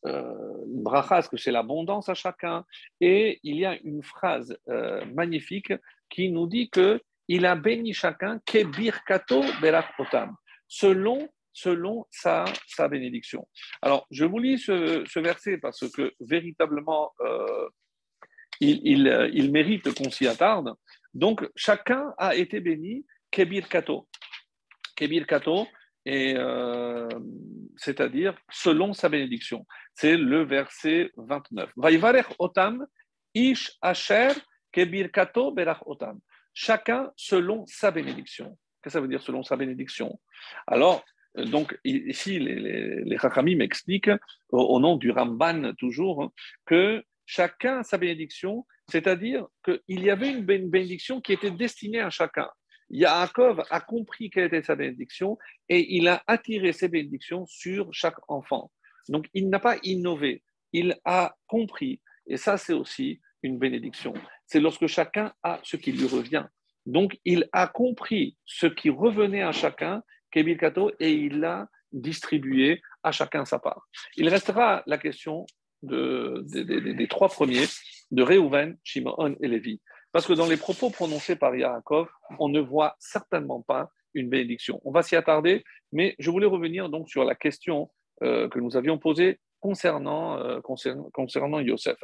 [0.05, 2.65] une est-ce que c'est l'abondance à chacun?
[3.01, 5.73] Et il y a une phrase euh, magnifique
[6.09, 9.43] qui nous dit que il a béni chacun kebir kato
[10.67, 13.47] selon selon sa, sa bénédiction.
[13.81, 17.67] Alors, je vous lis ce, verset parce que véritablement, euh,
[18.62, 18.79] il,
[19.33, 20.73] il, mérite qu'on s'y attarde.
[21.13, 24.07] Donc, chacun a été béni, Kebir Kato.
[24.95, 25.67] Kebir Kato,
[26.07, 27.09] euh,
[27.77, 29.65] c'est-à-dire selon sa bénédiction.
[29.93, 31.71] C'est le verset 29.
[31.75, 32.85] Vaivarech Otam,
[33.33, 34.29] Ish Asher,
[34.71, 36.19] Kebir Kato, Berach Otam.
[36.53, 38.57] Chacun selon sa bénédiction.
[38.81, 40.19] Qu'est-ce que ça veut dire selon sa bénédiction?
[40.67, 41.03] Alors,
[41.35, 44.12] donc, ici, les, les, m'expliquent,
[44.51, 46.31] au, nom du Ramban toujours, hein,
[46.65, 52.49] que chacun sa bénédiction, c'est-à-dire qu'il y avait une bénédiction qui était destinée à chacun.
[52.89, 58.17] Yaakov a compris quelle était sa bénédiction et il a attiré ses bénédictions sur chaque
[58.28, 58.71] enfant.
[59.10, 62.02] Donc, il n'a pas innové, il a compris.
[62.28, 64.13] Et ça, c'est aussi une bénédiction.
[64.45, 66.45] C'est lorsque chacun a ce qui lui revient.
[66.86, 72.82] Donc, il a compris ce qui revenait à chacun Kebil Kato, et il l'a distribué
[73.04, 73.88] à chacun sa part.
[74.15, 75.45] Il restera la question
[75.82, 77.65] des trois premiers,
[78.12, 79.82] de Reuven, Shimon et Lévi.
[80.11, 84.81] Parce que dans les propos prononcés par Yaakov, on ne voit certainement pas une bénédiction.
[84.83, 87.91] On va s'y attarder, mais je voulais revenir donc sur la question
[88.23, 91.97] euh, que nous avions posée concernant, euh, concernant, Yosef.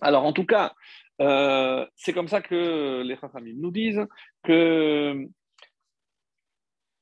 [0.00, 0.74] Alors, en tout cas,
[1.22, 4.04] euh, c'est comme ça que les Chachamim nous disent
[4.42, 5.26] que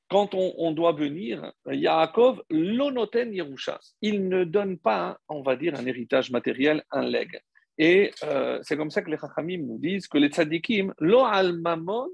[0.08, 5.86] quand on, doit venir, Yaakov, l'onoten Yerusha, il ne donne pas, on va dire, un
[5.86, 7.40] héritage matériel, un leg.
[7.78, 11.58] Et euh, c'est comme ça que les Chachamim nous disent que les tzadikim, lo al
[11.58, 12.08] mamon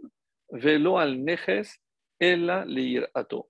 [0.53, 1.79] velo al neches,
[2.19, 2.65] ella
[3.15, 3.49] ato.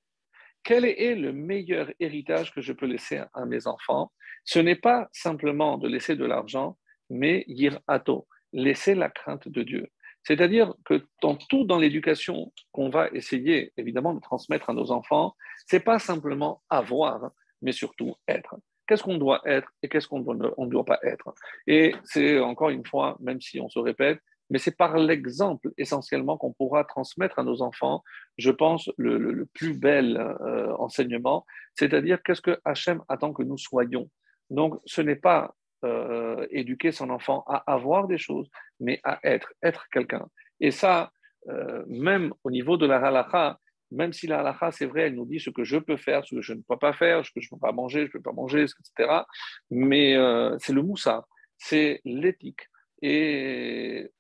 [0.63, 4.13] Quel est le meilleur héritage que je peux laisser à mes enfants?
[4.45, 6.77] Ce n'est pas simplement de laisser de l'argent,
[7.09, 7.47] mais
[7.87, 9.89] ato, laisser la crainte de Dieu.
[10.23, 15.35] C'est-à-dire que dans tout dans l'éducation qu'on va essayer évidemment de transmettre à nos enfants,
[15.67, 17.31] c'est pas simplement avoir,
[17.63, 18.57] mais surtout être.
[18.91, 21.33] Qu'est-ce qu'on doit être et qu'est-ce qu'on ne doit pas être
[21.69, 24.19] Et c'est encore une fois, même si on se répète,
[24.51, 28.03] mais c'est par l'exemple essentiellement qu'on pourra transmettre à nos enfants,
[28.37, 34.11] je pense, le, plus bel euh, enseignement, c'est-à-dire qu'est-ce que Hachem attend que nous soyons.
[34.51, 38.51] Donc, ce n'est pas euh, éduquer son enfant à avoir des choses,
[38.81, 40.27] mais à être, être quelqu'un.
[40.59, 41.13] Et ça,
[41.49, 45.27] euh, même au niveau de la halakha, même si la halakha, c'est vrai, elle nous
[45.27, 47.41] dit ce que je peux faire, ce que je ne peux pas faire, ce que
[47.41, 49.23] je ne peux pas manger, je ne peux pas manger, etc.
[49.71, 51.27] Mais euh, c'est le moussa,
[51.59, 52.69] c'est l'éthique.
[53.03, 54.11] Et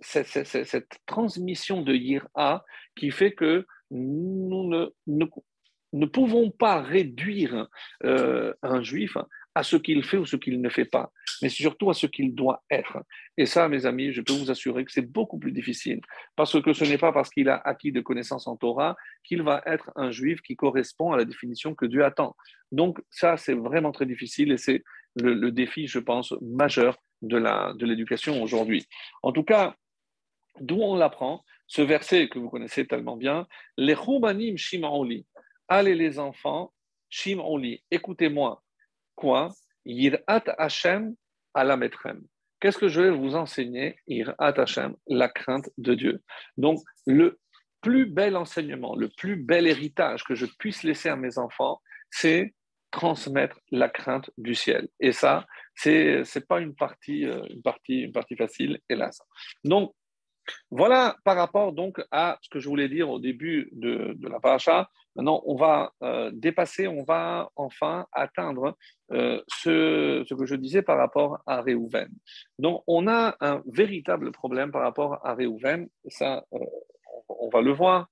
[0.00, 2.64] c'est, cette transmission de yira
[2.96, 4.86] qui fait que nous ne,
[5.92, 7.68] ne, pouvons pas réduire
[8.02, 9.16] un juif
[9.58, 11.10] à ce qu'il fait ou ce qu'il ne fait pas,
[11.42, 12.98] mais surtout à ce qu'il doit être.
[13.36, 16.00] Et ça, mes amis, je peux vous assurer que c'est beaucoup plus difficile,
[16.36, 19.60] parce que ce n'est pas parce qu'il a acquis de connaissances en Torah qu'il va
[19.66, 22.36] être un juif qui correspond à la définition que Dieu attend.
[22.70, 24.84] Donc ça, c'est vraiment très difficile et c'est
[25.16, 28.86] le, défi, je pense, majeur de l'éducation de aujourd'hui.
[29.24, 29.74] En tout cas,
[30.60, 35.26] d'où on l'apprend Ce verset que vous connaissez tellement bien, les Choumanim Shimaoli,
[35.66, 36.72] allez les enfants,
[37.10, 38.62] Shimaoli, écoutez-moi,
[39.18, 39.50] Quoi?
[40.58, 41.16] Hashem.
[42.60, 43.96] Qu'est-ce que je vais vous enseigner?
[44.06, 46.22] Yirat Hashem, la crainte de Dieu.
[46.56, 47.40] Donc, le
[47.80, 52.54] plus bel enseignement, le plus bel héritage que je puisse laisser à mes enfants, c'est
[52.92, 54.86] transmettre la crainte du ciel.
[55.00, 59.20] Et ça, c'est n'est pas une partie, euh, une partie, une partie facile, hélas.
[59.64, 59.96] Donc,
[60.70, 64.90] voilà par rapport donc à ce que je voulais dire au début de, la paracha.
[65.16, 68.76] Maintenant, on va euh, dépasser, on va enfin atteindre
[69.10, 72.08] euh, ce, que je disais par rapport à Réhouven.
[72.58, 76.58] Donc, on a un véritable problème par rapport à Réhouven, ça, euh,
[77.28, 78.08] on va le voir.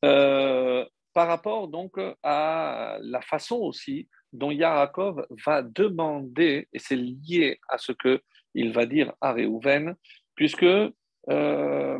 [0.00, 1.92] par rapport donc
[2.24, 8.84] à la façon aussi dont Yaakov va demander, et c'est lié à ce qu'il va
[8.84, 9.94] dire à Réhouven,
[10.34, 11.98] puisque, euh,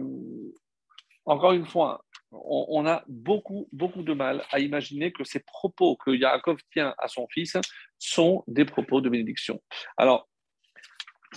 [1.24, 6.10] encore une fois, on, a beaucoup, beaucoup de mal à imaginer que ces propos que
[6.10, 7.56] Yaakov tient à son fils
[7.98, 9.62] sont des propos de bénédiction.
[9.96, 10.28] Alors,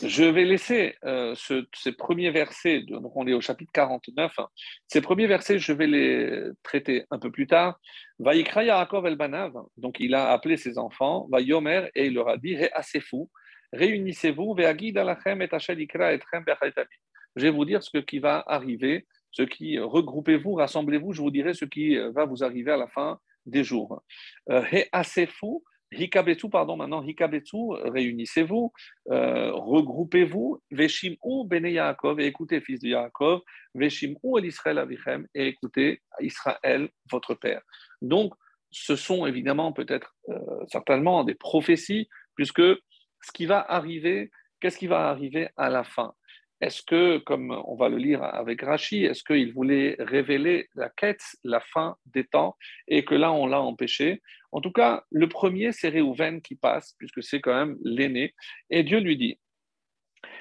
[0.04, 1.34] je vais laisser euh,
[1.74, 4.48] ces premiers versets, donc on est au chapitre 49, hein.
[4.88, 7.80] ces premiers versets, je vais les traiter un peu plus tard.
[8.20, 12.30] Vaikra Yaakov el Banav, donc il a appelé ses enfants, va Yomer, et il leur
[12.30, 12.58] a dit,
[13.02, 13.30] fou,
[13.74, 14.56] réunissez-vous,
[17.36, 21.54] je vais vous dire ce qui va arriver, ce qui, regroupez-vous, rassemblez-vous, je vous dirai
[21.54, 24.02] ce qui va vous arriver à la fin des jours.
[24.50, 24.64] Euh,
[25.28, 28.74] fou, Hikabetsu, pardon, maintenant, réunissez-vous,
[29.10, 33.42] euh, regroupez-vous, Veshim ou Bene Yaakov, et écoutez, fils de Yaakov,
[33.74, 37.62] Veshim ou Israël Avichem, et écoutez, Israël, votre père.
[38.02, 38.34] Donc,
[38.70, 42.62] ce sont évidemment peut-être euh, certainement des prophéties, puisque
[43.28, 46.14] ce qui va arriver, qu'est-ce qui va arriver à la fin?
[46.62, 51.22] Est-ce que, comme on va le lire avec Rachi, est-ce qu'il voulait révéler la quête,
[51.44, 52.56] la fin des temps,
[52.88, 54.22] et que là, on l'a empêché?
[54.52, 58.34] En tout cas, le premier, c'est Réhouven qui passe, puisque c'est quand même l'aîné,
[58.70, 59.38] et Dieu lui dit,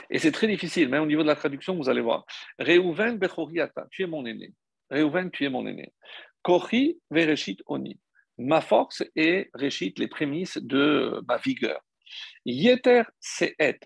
[0.08, 2.24] et c'est très difficile, même au niveau de la traduction, vous allez voir,
[2.58, 4.52] Réhouven Bechoriata, tu es mon aîné.
[4.90, 5.92] Réhouven, tu es mon aîné.
[6.42, 7.98] Kori Vereshit Oni.
[8.38, 11.80] Ma force est Réchit, les prémices de ma vigueur.
[12.44, 13.80] Yeter Se'et,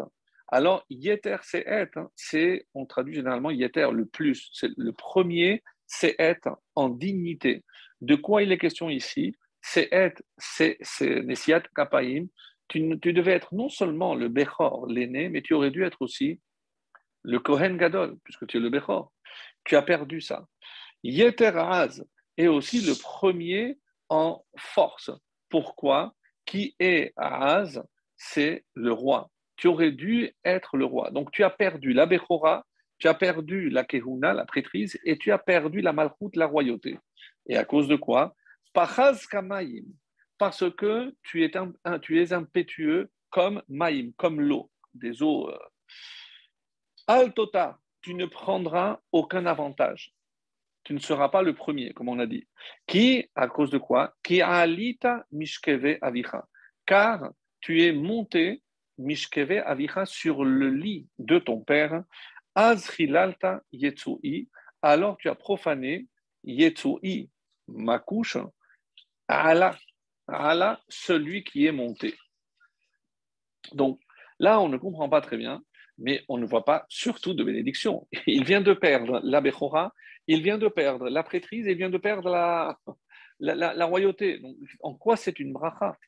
[0.52, 6.14] alors, yeter c'est hein, c'est, on traduit généralement yeter le plus, c'est le premier c'est
[6.18, 7.64] être en dignité.
[8.00, 9.34] De quoi il est question ici?
[9.60, 12.26] C'est être, c'est Nesiat Kapaim.
[12.68, 16.40] Tu, tu, devais être non seulement le Bechor, l'aîné, mais tu aurais dû être aussi
[17.22, 19.12] le Kohen Gadol, puisque tu es le Bechor.
[19.64, 20.46] Tu as perdu ça.
[21.02, 22.04] Yeter Az
[22.36, 23.78] est aussi le premier
[24.08, 25.10] en force.
[25.48, 26.14] Pourquoi?
[26.46, 27.82] Qui est Az?
[28.22, 29.30] C'est le roi
[29.60, 31.10] tu aurais dû être le roi.
[31.10, 32.64] Donc tu as perdu la Bechora,
[32.96, 36.98] tu as perdu la Kehuna, la prêtrise, et tu as perdu la Malchut, la royauté.
[37.46, 38.34] Et à cause de quoi?
[38.72, 41.52] Parce que tu es,
[42.00, 45.50] tu es impétueux comme Maïm, comme l'eau, des eaux.
[45.50, 45.58] Euh.
[47.06, 50.14] Altota, tu ne prendras aucun avantage.
[50.84, 52.46] Tu ne seras pas le premier, comme on a dit.
[52.86, 54.14] Qui, à cause de quoi?
[54.22, 56.48] Qui alita mishkeve avicha.
[56.86, 58.62] Car tu es monté
[58.98, 62.04] Mishkeve Avicha sur le lit de ton père,
[62.54, 64.48] Azrilalta Yetsui,
[64.82, 66.06] alors tu as profané
[66.44, 67.30] Yetsui,
[67.68, 68.36] ma couche,
[69.28, 69.76] Allah,
[70.88, 72.14] celui qui est monté.
[73.72, 74.00] Donc
[74.38, 75.62] là, on ne comprend pas très bien,
[75.98, 78.08] mais on ne voit pas surtout de bénédiction.
[78.26, 79.92] Il vient de perdre la Bechora,
[80.26, 82.78] il vient de perdre la prêtrise, il vient de perdre la,
[83.40, 84.40] la, royauté.
[84.80, 85.98] En quoi c'est une bracha?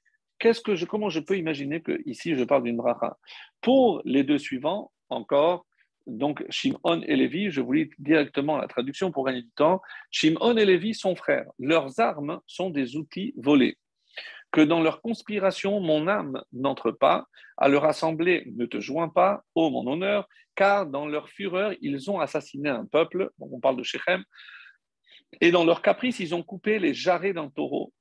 [0.88, 3.16] Comment je peux imaginer que ici je parle d'une bracha?
[3.60, 5.66] Pour les deux suivants, encore,
[6.06, 9.80] donc Shimon et Lévi, je vous lis directement la traduction pour gagner du temps.
[10.10, 11.46] Shimon et Lévi sont frères.
[11.58, 13.78] Leurs armes sont des outils volés.
[14.50, 17.26] Que dans leur conspiration, mon âme n'entre pas,
[17.56, 22.10] à leur assemblée ne te joins pas, ô mon honneur, car dans leur fureur, ils
[22.10, 24.24] ont assassiné un peuple, on parle de Shechem,
[25.40, 27.92] et dans leur caprice, ils ont coupé les jarrets d'un taureau.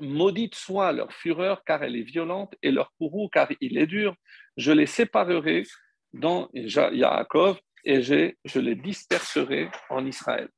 [0.00, 4.14] Maudite soit leur fureur, car elle est violente, et leur courroux, car il est dur.
[4.56, 5.64] Je les séparerai
[6.12, 10.48] dans Yaakov, et je les disperserai en Israël.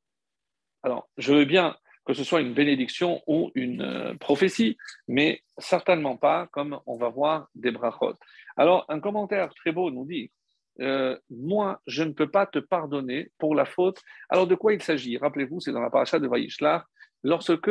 [0.83, 1.77] Alors, je veux bien
[2.07, 4.77] que ce soit une bénédiction ou une euh, prophétie,
[5.07, 8.15] mais certainement pas comme on va voir des brachot.
[8.57, 10.33] Alors, un commentaire très beau nous dit
[10.81, 14.01] euh, Moi, je ne peux pas te pardonner pour la faute.
[14.29, 15.19] Alors, de quoi il s'agit?
[15.19, 16.87] Rappelez-vous, c'est dans la paracha de Vaishlar,
[17.23, 17.71] lorsque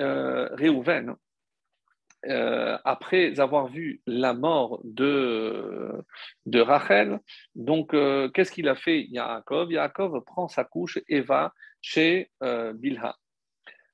[0.00, 1.14] euh, Réhouven,
[2.26, 6.04] euh, après avoir vu la mort de,
[6.46, 7.20] de Rachel,
[7.54, 9.72] donc euh, qu'est-ce qu'il a fait Yaakov?
[9.72, 12.30] Yaakov prend sa couche et va chez
[12.74, 13.16] Bilha,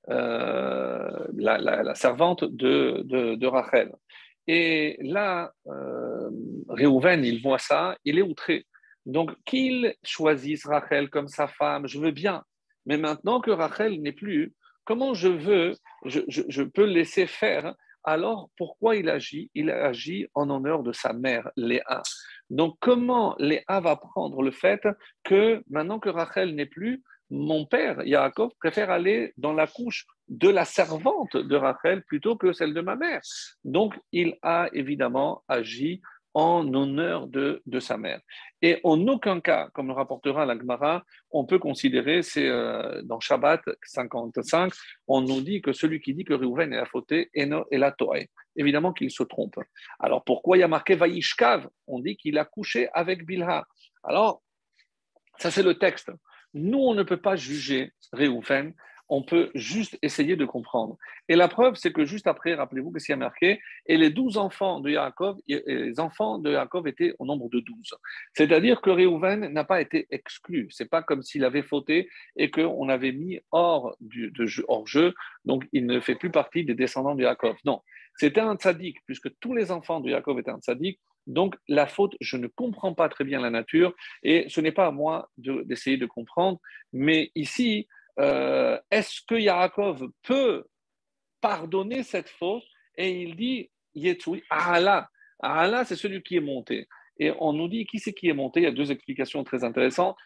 [0.09, 3.93] la, servante de, de, Rachel.
[4.47, 5.53] Et là,
[6.69, 8.67] Réhouven, il voit ça, il est outré.
[9.07, 12.43] Donc qu'il choisisse Rachel comme sa femme, je veux bien.
[12.87, 17.75] Mais maintenant que Rachel n'est plus, Comment je veux, je, peux laisser faire
[18.07, 19.51] alors pourquoi il agit?
[19.55, 22.03] Il agit en honneur de sa mère, Léa.
[22.51, 24.83] Donc comment Léa va prendre le fait
[25.23, 30.49] que maintenant que Rachel n'est plus, mon père, Yaakov, préfère aller dans la couche de
[30.49, 33.23] la servante de Rachel plutôt que celle de ma mère.
[33.65, 36.03] Donc il a évidemment agi
[36.35, 38.21] en honneur de, de, sa mère.
[38.61, 43.21] Et en aucun cas, comme le rapportera la Gemara, on peut considérer, c'est euh, dans
[43.21, 44.73] Shabbat 55,
[45.07, 47.93] on nous dit que celui qui dit que Réhouven est la faute Eno et la
[47.93, 48.19] Torah.
[48.57, 49.57] Évidemment qu'il se trompe.
[50.01, 53.65] Alors pourquoi il y a marqué Vaishkav On dit qu'il a couché avec Bilha.
[54.03, 54.43] Alors,
[55.39, 56.11] ça c'est le texte.
[56.53, 58.75] Nous, on ne peut pas juger Réhouven
[59.09, 60.97] on peut juste essayer de comprendre.
[61.29, 64.81] Et la preuve, c'est que juste après, rappelez-vous que a marqué, et les douze enfants
[64.81, 67.95] de Yaakov, les enfants de Yaakov étaient au nombre de douze.
[68.33, 70.69] C'est-à-dire que Réhouven n'a pas été exclu.
[70.71, 75.15] C'est pas comme s'il avait fauté et qu'on avait mis hors, du, jeu, hors jeu,
[75.45, 77.57] donc il ne fait plus partie des descendants de Yaakov.
[77.65, 77.83] Non,
[78.17, 81.01] c'était un tzaddik, puisque tous les enfants de Yaakov étaient un tzaddik.
[81.27, 84.87] Donc la faute, je ne comprends pas très bien la nature et ce n'est pas
[84.87, 86.61] à moi d'essayer de, comprendre.
[86.93, 87.89] Mais ici,
[88.21, 90.65] euh, est-ce que Yaakov peut
[91.41, 92.63] pardonner cette faute?
[92.97, 95.09] Et il dit, Yetsui, Allah.
[95.41, 96.87] Allah, c'est celui qui est monté.
[97.19, 98.61] Et on nous dit qui c'est qui est monté?
[98.61, 100.17] Il y a deux explications très intéressantes.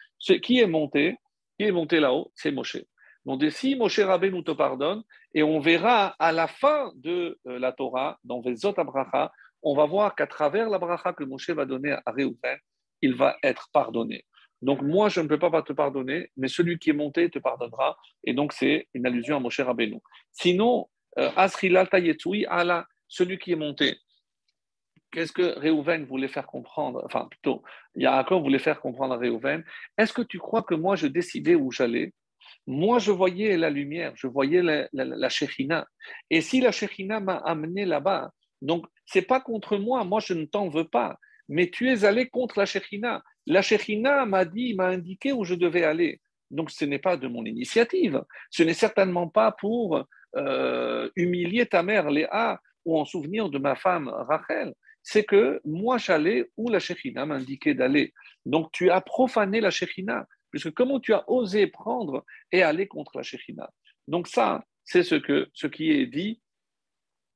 [0.41, 1.17] qui est monté,
[1.57, 2.77] qui est monté là-haut, c'est Moshe.
[3.25, 7.59] Donc, si Moshe Rabbe nous te pardonne, et on verra à la fin de euh,
[7.59, 11.65] la Torah, dans Vezot Abracha, on va voir qu'à travers la bracha que Moshe va
[11.65, 12.57] donner à Réhouven,
[13.01, 14.25] il va être pardonné.
[14.61, 17.97] Donc moi, je ne peux pas te pardonner, mais celui qui est monté te pardonnera.
[18.23, 19.99] Et donc c'est une allusion à Moshe Rabbeinu.
[20.31, 23.97] Sinon, euh, Asrila Tayetui, Allah, celui qui est monté.
[25.11, 27.01] Qu'est-ce que Réhouven voulait faire comprendre?
[27.05, 27.63] Enfin, plutôt,
[27.95, 29.63] Yaakov voulait faire comprendre à Réhouven.
[29.97, 32.13] Est-ce que tu crois que moi, je décidais où j'allais?
[32.67, 35.29] Moi, je voyais la lumière, je voyais la, la,
[36.29, 40.45] Et si la Shekhinah m'a amené là-bas, donc c'est pas contre moi, moi je ne
[40.45, 41.17] t'en veux pas,
[41.47, 43.23] mais tu es allé contre la Shekhinah.
[43.49, 46.21] La Shekhinah m'a dit, m'a indiqué où je devais aller.
[46.51, 50.03] Donc ce n'est pas de mon initiative, ce n'est certainement pas pour
[50.35, 54.73] euh, humilier ta mère Léa ou en souvenir de ma femme Rachel.
[55.01, 58.13] C'est que moi j'allais où la Shekhinah m'indiquait d'aller.
[58.45, 63.17] Donc tu as profané la Shekhinah, puisque comment tu as osé prendre et aller contre
[63.17, 63.69] la Shekhinah.
[64.07, 66.39] Donc ça, c'est ce, que, ce qui est dit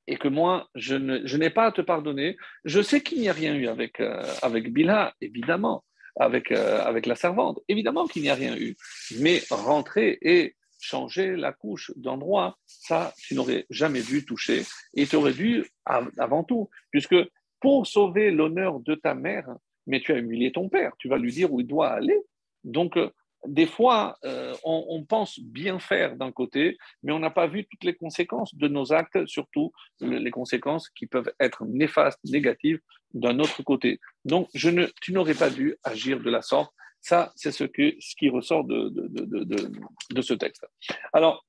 [0.06, 2.36] et que moi, je, n'ai pas à te pardonner.
[2.64, 5.82] Je sais qu'il n'y a rien eu avec, euh, avec Bilha, évidemment,
[6.16, 8.76] avec, euh, avec la servante, évidemment qu'il n'y a rien eu.
[9.18, 14.62] Mais rentrer et changer la couche d'endroit, ça, tu n'aurais jamais dû toucher.
[14.94, 17.16] Et tu aurais dû, avant tout, puisque
[17.60, 19.48] pour sauver l'honneur de ta mère,
[19.86, 22.18] mais tu as humilié ton père, tu vas lui dire où il doit aller.
[22.62, 23.10] Donc, euh,
[23.46, 27.84] des fois, euh, on, pense bien faire d'un côté, mais on n'a pas vu toutes
[27.84, 32.80] les conséquences de nos actes, surtout les conséquences qui peuvent être néfastes, négatives
[33.12, 34.00] d'un autre côté.
[34.24, 36.72] Donc, tu n'aurais pas dû agir de la sorte.
[37.00, 40.66] Ça, c'est ce, qui ressort de, de, ce texte.
[41.12, 41.44] Alors,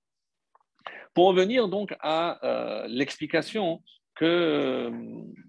[1.14, 3.82] pour revenir donc à euh, l'explication
[4.16, 4.92] que,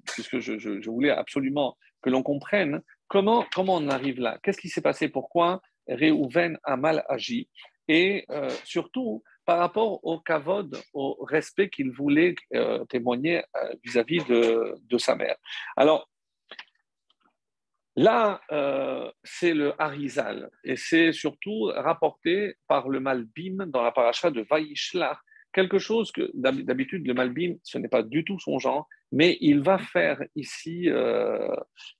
[0.06, 4.68] puisque je, je, voulais absolument que l'on comprenne comment, comment on arrive là, qu'est-ce qui
[4.68, 5.60] s'est passé, pourquoi?
[5.88, 7.48] Réhouven a mal agi.
[7.88, 14.24] Et euh, surtout par rapport au kavod, au respect qu'il voulait euh, témoigner euh, vis-à-vis
[14.24, 15.36] de, sa mère.
[15.76, 16.10] Alors,
[17.94, 18.40] là,
[19.22, 20.50] c'est le Harizal.
[20.64, 25.22] Et c'est surtout rapporté par le Malbim dans la paracha de Vaishlar,
[25.52, 29.60] quelque chose que d'habitude le Malbim, ce n'est pas du tout son genre, mais il
[29.60, 30.90] va faire ici,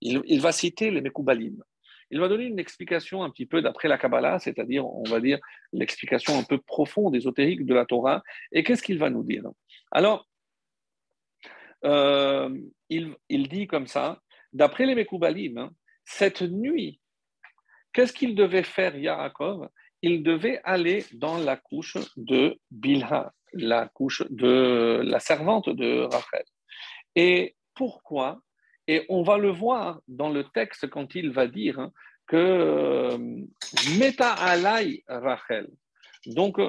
[0.01, 1.63] il, il, va citer les Mekoubalim
[2.11, 5.39] il va donner une explication un petit peu d'après la Kabbalah, c'est-à-dire, on va dire,
[5.73, 8.23] l'explication un peu profonde, ésotérique de la Torah.
[8.53, 9.43] Et qu'est-ce qu'il va nous dire?
[9.91, 10.29] Alors,
[11.85, 12.57] euh,
[12.89, 14.21] il, dit comme ça,
[14.53, 15.71] d'après les Mekoubalim, hein,
[16.05, 17.01] cette nuit,
[17.93, 19.69] qu'est-ce qu'il devait faire Yaakov?
[20.03, 26.45] Il devait aller dans la couche de Bilha, la couche de la servante de Rachel.
[27.15, 28.41] Et pourquoi?
[28.89, 31.93] Et on va le voir dans le texte quand il va dire hein,
[32.27, 33.19] que euh,
[33.99, 35.69] Meta alay Rachel.
[36.27, 36.61] Donc,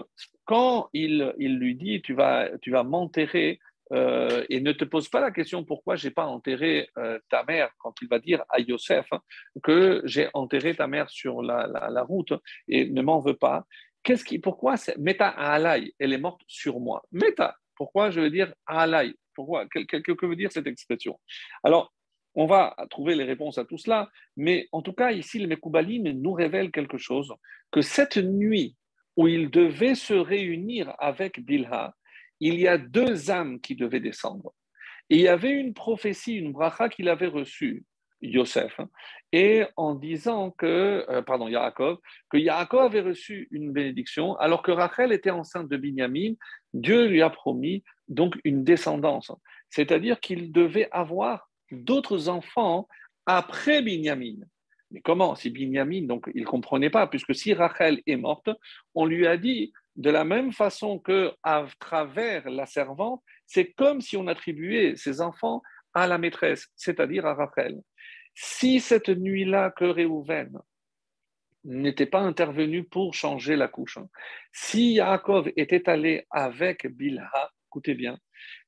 [0.46, 3.60] quand il, lui dit tu vas, tu vas m'enterrer
[3.94, 7.72] euh, et ne te pose pas la question pourquoi j'ai pas enterré euh, ta mère
[7.78, 9.22] quand il va dire à Yosef hein,
[9.64, 12.34] que j'ai enterré ta mère sur la, la, route
[12.68, 13.66] et ne m'en veux pas.
[14.04, 17.04] Qu'est-ce qui, pourquoi Meta alay Elle est morte sur moi.
[17.12, 17.56] Meta.
[17.76, 19.14] Pourquoi je veux dire alay?
[19.34, 19.68] Pourquoi?
[19.68, 21.20] Que, que, veut dire cette expression?
[21.64, 21.94] Alors,
[22.38, 26.04] on va trouver les réponses à tout cela, mais en tout cas, ici, le Mekoubalim
[26.12, 27.34] nous révèle quelque chose,
[27.72, 28.76] que cette nuit
[29.18, 31.96] où il devait se réunir avec Bilha,
[32.40, 34.54] il y a deux âmes qui devaient descendre.
[35.10, 37.84] Et il y avait une prophétie, une bracha qu'il avait reçue,
[38.22, 38.80] Yosef,
[39.32, 41.98] et en disant que, euh, pardon, Yaakov,
[42.30, 46.34] que Yaakov avait reçu une bénédiction, alors que Rachel était enceinte de Binyamin,
[46.74, 49.32] Dieu lui a promis donc une descendance.
[49.70, 52.88] C'est-à-dire qu'il devait avoir d'autres enfants
[53.26, 54.38] après Binyamin.
[54.92, 55.36] Mais comment?
[55.36, 58.50] Si Binyamin, donc il ne comprenait pas, puisque si Rachel est morte,
[58.96, 64.00] on lui a dit de la même façon que à travers la servante, c'est comme
[64.02, 65.62] si on attribuait ses enfants
[65.94, 67.82] à la maîtresse, c'est-à-dire à Rachel.
[68.36, 70.58] Si cette nuit-là que Réhouven
[71.64, 73.98] n'était pas intervenu pour changer la couche.
[74.54, 77.30] Si Yaakov était allé avec Bilha,
[77.68, 78.18] écoutez bien,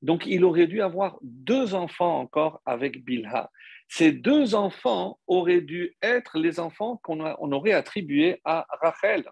[0.01, 3.49] donc il aurait dû avoir deux enfants encore avec Bilha.
[3.87, 9.25] Ces deux enfants auraient dû être les enfants qu'on aurait attribués à Rachel.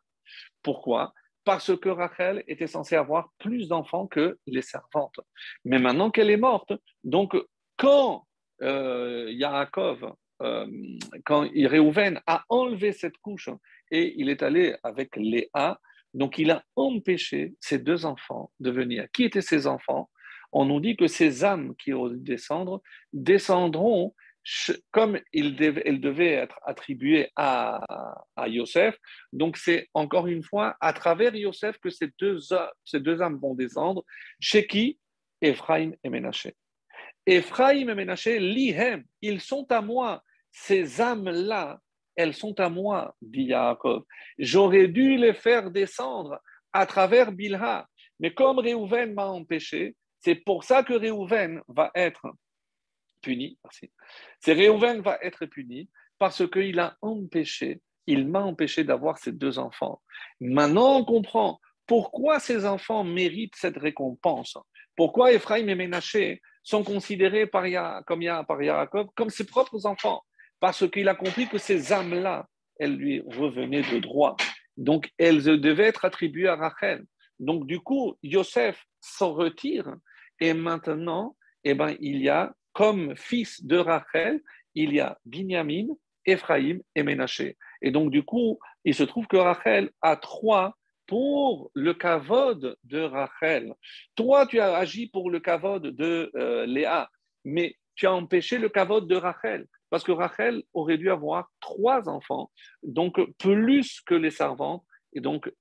[0.63, 1.13] Pourquoi?
[1.43, 5.19] Parce que Rachel était censée avoir plus d'enfants que les servantes.
[5.63, 6.73] Mais maintenant qu'elle est morte,
[7.03, 7.37] donc
[7.77, 8.25] quand
[8.61, 10.11] euh, Yaakov
[10.41, 10.67] euh,
[11.25, 13.49] quand Réhouven a enlevé cette couche
[13.89, 15.79] et il est allé avec Léa,
[16.13, 19.07] donc il a empêché ces deux enfants de venir.
[19.13, 20.09] Qui étaient ces enfants?
[20.51, 22.81] On nous dit que ces âmes qui vont descendre
[23.13, 24.13] descendront
[24.91, 27.83] comme elles devaient être attribuées à,
[28.35, 28.97] à Yosef.
[29.33, 32.37] Donc c'est encore une fois à travers Yosef que ces deux,
[32.85, 34.05] ces deux âmes vont descendre.
[34.39, 34.99] Chez qui?
[35.41, 36.55] Ephraim et Ménaché.
[37.25, 41.79] Ephraim et Ménaché, lihem, ils sont à moi ces âmes-là,
[42.15, 44.03] elles sont à moi, dit Yaakov.
[44.39, 46.39] J'aurais dû les faire descendre
[46.73, 47.87] à travers Bilha.
[48.19, 49.95] Mais comme Réhouven m'a empêché,
[50.27, 52.27] c'est pour ça que Réhouven va être
[53.21, 53.57] puni.
[54.41, 59.57] C'est Réhouven va être puni parce qu'il a empêché, il m'a empêché d'avoir ces deux
[59.57, 60.01] enfants.
[60.41, 64.57] Maintenant, on comprend pourquoi ces enfants méritent cette récompense.
[64.97, 67.63] Pourquoi Ephraim et Ménaché sont considérés par,
[68.05, 70.25] comme, par Yaakov comme ses propres enfants?
[70.59, 74.35] Parce qu'il a compris que ces âmes-là, elles lui revenaient de droit.
[74.75, 77.05] Donc, elles devaient être attribuées à Rachel.
[77.39, 79.95] Donc, du coup, Yosef s'en retire
[80.39, 84.41] et maintenant, eh ben, il y a comme fils de Rachel,
[84.75, 85.87] il y a Binyamin,
[86.25, 87.57] Ephraim et Ménaché.
[87.81, 90.77] Et donc, du coup, il se trouve que Rachel a trois
[91.07, 93.73] pour le kavod de Rachel.
[94.15, 97.09] Toi, tu as agi pour le kavod de euh, Léa,
[97.45, 102.09] mais tu as empêché le kavod de Rachel parce que Rachel aurait dû avoir trois
[102.09, 102.51] enfants,
[102.83, 104.83] donc plus que les servantes,
[105.13, 105.51] et donc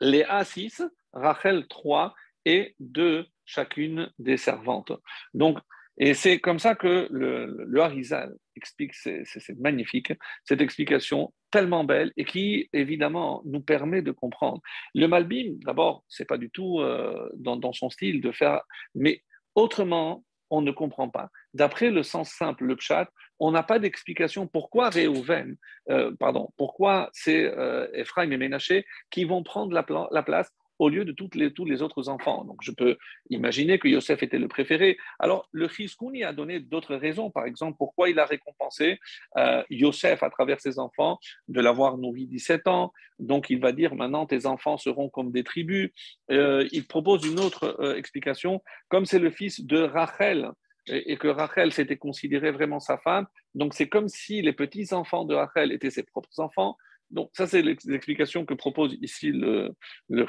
[0.00, 4.92] Léa 6, Rachel 3 et deux chacune des servantes.
[5.32, 5.58] Donc,
[5.96, 9.24] et c'est comme ça que le, le Harizal explique, c'est
[9.58, 10.12] magnifique,
[10.44, 14.60] cette explication tellement belle et qui, évidemment, nous permet de comprendre.
[14.92, 18.62] Le Malbim, d'abord, c'est pas du tout euh, dans, son style de faire,
[18.96, 19.22] mais
[19.54, 21.30] autrement, on ne comprend pas.
[21.52, 25.56] D'après le sens simple, le pshat, on n'a pas d'explication pourquoi Réhouven,
[25.90, 30.50] euh, pardon, pourquoi c'est euh, Ephraim et Ménaché qui vont prendre la, place
[30.84, 32.44] au lieu de tous les autres enfants.
[32.44, 32.96] Donc je peux
[33.30, 34.98] imaginer que Yosef était le préféré.
[35.18, 38.98] Alors le Chizkouni a donné d'autres raisons, par exemple pourquoi il a récompensé
[39.38, 41.18] euh, Yosef à travers ses enfants
[41.48, 42.92] de l'avoir nourri 17 ans.
[43.18, 45.90] Donc il va dire maintenant tes enfants seront comme des tribus.
[46.30, 50.50] Euh, il propose une autre euh, explication, comme c'est le fils de Rachel
[50.86, 53.26] et, que Rachel s'était considérée vraiment sa femme.
[53.54, 56.76] Donc c'est comme si les petits-enfants de Rachel étaient ses propres enfants.
[57.14, 59.70] Donc ça, c'est l'explication que propose ici le,
[60.08, 60.26] le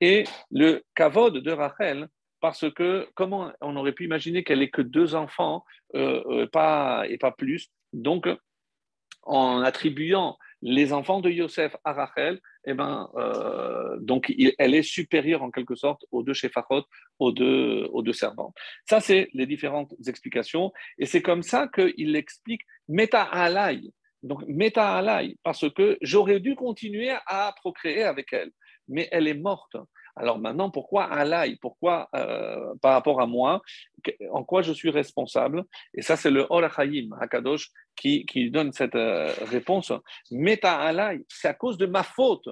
[0.00, 2.08] Et le kavod de Rachel,
[2.40, 5.64] parce que comment on aurait pu imaginer qu'elle ait que deux enfants
[5.94, 7.68] euh, euh, pas, et pas plus.
[7.92, 8.26] Donc,
[9.24, 15.42] en attribuant les enfants de Yosef à Rachel, eh ben, euh, donc elle est supérieure
[15.42, 16.84] en quelque sorte aux deux Shephachot,
[17.18, 18.54] aux deux, aux deux servantes.
[18.88, 20.72] Ça, c'est les différentes explications.
[20.98, 23.92] Et c'est comme ça qu'il explique Meta alay.
[24.22, 28.50] Donc, Meta alay, parce que j'aurais dû continuer à procréer avec elle,
[28.88, 29.76] mais elle est morte.
[30.14, 33.62] Alors maintenant, pourquoi alay Pourquoi euh, par rapport à moi?
[34.30, 35.64] En quoi je suis responsable?
[35.94, 39.92] Et ça, c'est le Or Hakadosh qui, qui donne cette euh, réponse.
[40.30, 42.48] Meta alay, c'est à cause de ma faute,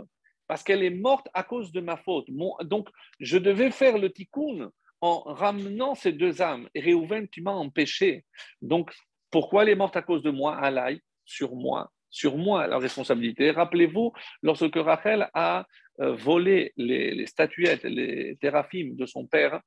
[0.48, 2.26] parce qu'elle est morte à cause de ma faute.
[2.62, 2.88] donc,
[3.20, 6.68] je devais faire le tikkun en ramenant ces deux âmes.
[6.74, 8.24] Et Réhouven, tu m'as empêché.
[8.60, 8.92] Donc,
[9.30, 11.00] pourquoi elle est morte à cause de moi Alay,
[11.30, 13.50] sur moi sur moi la responsabilité.
[13.52, 14.12] Rappelez-vous,
[14.42, 15.66] lorsque Rachel a
[16.00, 19.60] euh, volé les, statuettes, les théraphim de son père,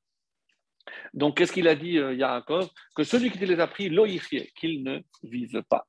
[1.14, 2.68] donc qu'est-ce qu'il a dit euh, Yaakov?
[2.94, 5.86] Que celui qui les a pris, loïfié, qu'il ne vise pas.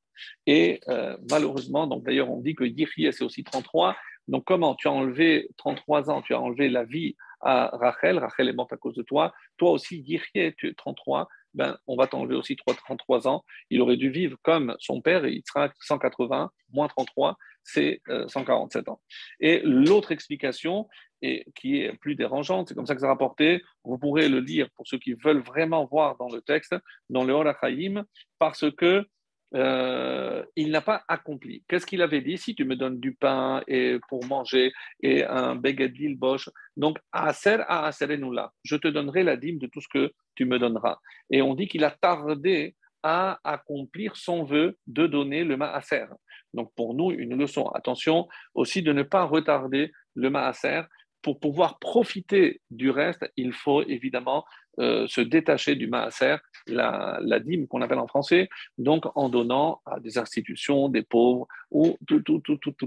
[0.47, 3.97] Et euh, malheureusement, donc d'ailleurs on dit que Yichie c'est aussi 33.
[4.29, 8.47] Donc comment Tu as enlevé 33 ans, tu as enlevé la vie à Rachel, Rachel
[8.47, 9.33] est morte à cause de toi.
[9.57, 13.43] Toi aussi, Yichie, tu es 33, ben, on va t'enlever aussi 33 ans.
[13.69, 18.87] Il aurait dû vivre comme son père, et il sera 180, moins 33, c'est 147
[18.87, 19.01] euh, ans.
[19.39, 20.87] Et l'autre explication,
[21.21, 24.67] et qui est plus dérangeante, c'est comme ça que c'est rapporté, vous pourrez le lire
[24.75, 26.75] pour ceux qui veulent vraiment voir dans le texte,
[27.09, 28.05] dans le Horachaim,
[28.37, 29.07] parce que
[29.55, 31.63] euh, il n'a pas accompli.
[31.67, 32.37] Qu'est-ce qu'il avait dit?
[32.37, 37.61] Si tu me donnes du pain et pour manger et un begedil bosch, donc aser
[37.67, 37.91] a
[38.31, 40.97] là, je te donnerai la dîme de tout ce que tu me donneras.
[41.29, 46.07] Et on dit qu'il a tardé à accomplir son vœu de donner le maaser.
[46.53, 47.67] Donc pour nous, une leçon.
[47.69, 50.81] Attention aussi de ne pas retarder le maaser.
[51.21, 54.43] Pour pouvoir profiter du reste, il faut évidemment
[54.79, 59.99] euh, se détacher du maaser, la, dîme qu'on appelle en français, donc en donnant à
[59.99, 61.97] des institutions, des pauvres, ou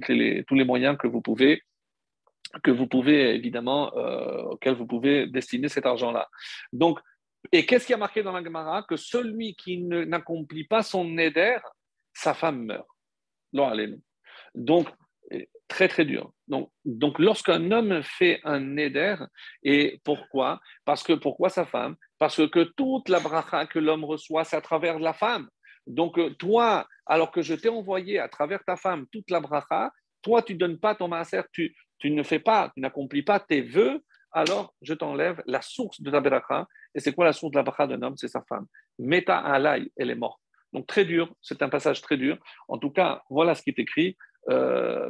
[0.08, 1.62] les, tous les moyens que vous pouvez
[2.62, 6.28] que vous pouvez évidemment, euh, vous pouvez destiner cet argent-là.
[6.72, 6.98] Donc,
[7.52, 8.82] et qu'est-ce qui a marqué dans la Gemara?
[8.82, 11.58] Que celui qui n'accomplit pas son neder,
[12.12, 12.86] sa femme meurt.
[14.54, 14.88] Donc,
[15.68, 16.32] très très dur.
[16.48, 19.16] Donc, donc lorsqu'un homme fait un neder,
[19.62, 20.60] et pourquoi?
[20.84, 21.94] Parce que pourquoi sa femme?
[22.18, 25.48] Parce que toute la bracha que l'homme reçoit, c'est à travers la femme.
[25.86, 29.90] Donc toi, alors que je t'ai envoyé à travers ta femme toute la bracha,
[30.22, 33.62] toi tu donnes pas ton maaser, tu, tu ne fais pas, tu n'accomplis pas tes
[33.62, 34.00] vœux,
[34.32, 36.66] alors je t'enlève la source de ta bracha.
[36.94, 38.16] Et c'est quoi la source de la bracha d'un homme?
[38.16, 38.66] C'est sa femme.
[38.98, 40.40] Meta alay, elle est morte.
[40.72, 42.38] Donc très dur, c'est un passage très dur.
[42.68, 44.16] En tout cas, voilà ce qui est écrit.
[44.50, 45.08] Euh,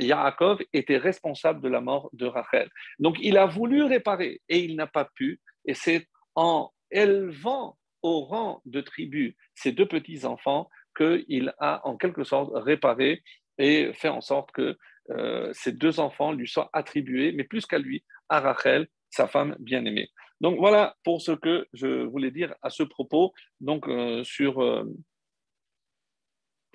[0.00, 2.70] Yaakov était responsable de la mort de Rachel.
[2.98, 5.40] Donc il a voulu réparer et il n'a pas pu.
[5.64, 12.24] Et c'est en élevant au rang de tribu ses deux petits-enfants qu'il a en quelque
[12.24, 13.22] sorte réparé
[13.58, 14.76] et fait en sorte que
[15.10, 19.56] euh, ces deux enfants lui soient attribués, mais plus qu'à lui, à Rachel, sa femme
[19.58, 20.10] bien-aimée.
[20.40, 24.84] Donc voilà pour ce que je voulais dire à ce propos, donc euh, sur, euh,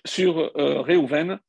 [0.05, 1.39] sur Réhouven.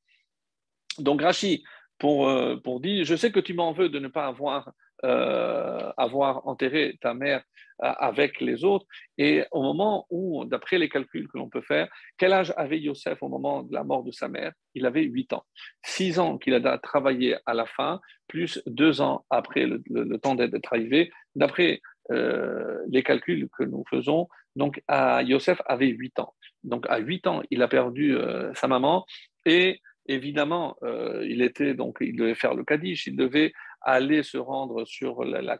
[0.98, 1.64] Donc Rachi,
[1.98, 2.30] pour,
[2.62, 4.72] pour dire, je sais que tu m'en veux de ne pas avoir
[5.04, 7.42] euh, avoir enterré ta mère
[7.82, 8.86] euh, avec les autres.
[9.18, 13.22] Et au moment où, d'après les calculs que l'on peut faire, quel âge avait Yosef
[13.22, 14.52] au moment de la mort de sa mère?
[14.74, 15.44] Il avait 8 ans.
[15.82, 20.72] 6 ans qu'il a travaillé à la fin, plus 2 ans après le, temps d'être
[20.72, 21.10] arrivé.
[21.34, 26.32] D'après euh, les calculs que nous faisons, donc à Yosef avait 8 ans.
[26.62, 28.16] Donc à 8 ans, il a perdu
[28.54, 29.04] sa maman
[29.44, 30.76] et évidemment,
[31.22, 35.42] il était donc il devait faire le Kaddish, il devait aller se rendre sur la,
[35.42, 35.58] la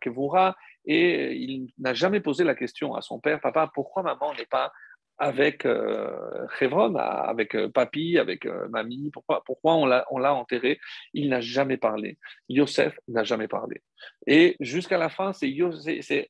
[0.86, 4.72] et il n'a jamais posé la question à son père, papa, pourquoi maman n'est pas
[5.18, 10.80] avec euh, avec euh, papy, avec euh, mamie, pourquoi, pourquoi on l'a enterré?
[11.12, 12.18] Il n'a jamais parlé.
[12.48, 13.82] Yosef n'a jamais parlé.
[14.26, 15.48] Et jusqu'à la fin, c'est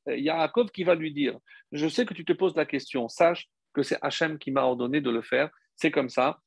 [0.07, 1.37] Yaakov qui va lui dire,
[1.71, 5.01] je sais que tu te poses la question, sache que c'est Hachem qui m'a ordonné
[5.01, 6.39] de le faire, c'est comme ça,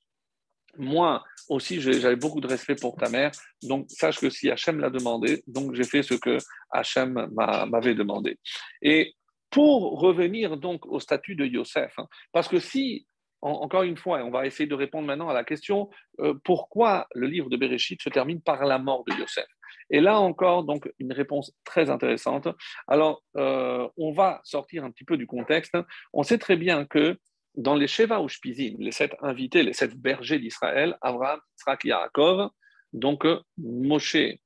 [0.77, 3.31] moi aussi, j'avais beaucoup de respect pour ta mère.
[3.63, 6.39] Donc, sache que si Hachem l'a demandé, donc j'ai fait ce que
[6.71, 8.39] Hachem m'avait demandé.
[8.83, 9.15] Et
[9.51, 13.07] pour revenir donc au statut de Yosef, hein, parce que si,
[13.41, 15.89] encore une fois, on va essayer de répondre maintenant à la question,
[16.21, 19.47] euh, pourquoi le livre de Bereshit se termine par la mort de Yosef?
[19.91, 22.49] Et là encore, donc, une réponse très intéressante.
[22.87, 25.77] Alors, euh, on va sortir un petit peu du contexte.
[26.13, 27.19] On sait très bien que
[27.59, 32.51] dans les Sheva ou Shpizim, les sept invités, les sept bergers d'Israël, Abraham, Yitzhak, Yaakov,
[32.93, 33.27] donc
[33.59, 34.39] Moshe,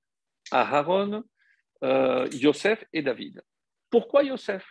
[0.50, 1.22] Aharon,
[1.84, 3.42] euh, Yosef et David.
[3.90, 4.64] Pourquoi Yosef?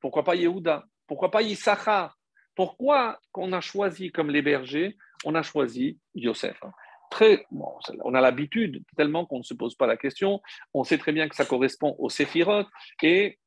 [0.00, 0.86] Pourquoi pas Yehuda?
[1.06, 2.16] Pourquoi pas Issachar?
[2.54, 4.96] Pourquoi qu'on a choisi comme les bergers,
[5.26, 6.58] on a choisi Yosef?
[7.10, 10.40] Très, on a l'habitude tellement qu'on ne se pose pas la question.
[10.72, 12.64] On sait très bien que ça correspond au Séphirot
[13.02, 13.39] et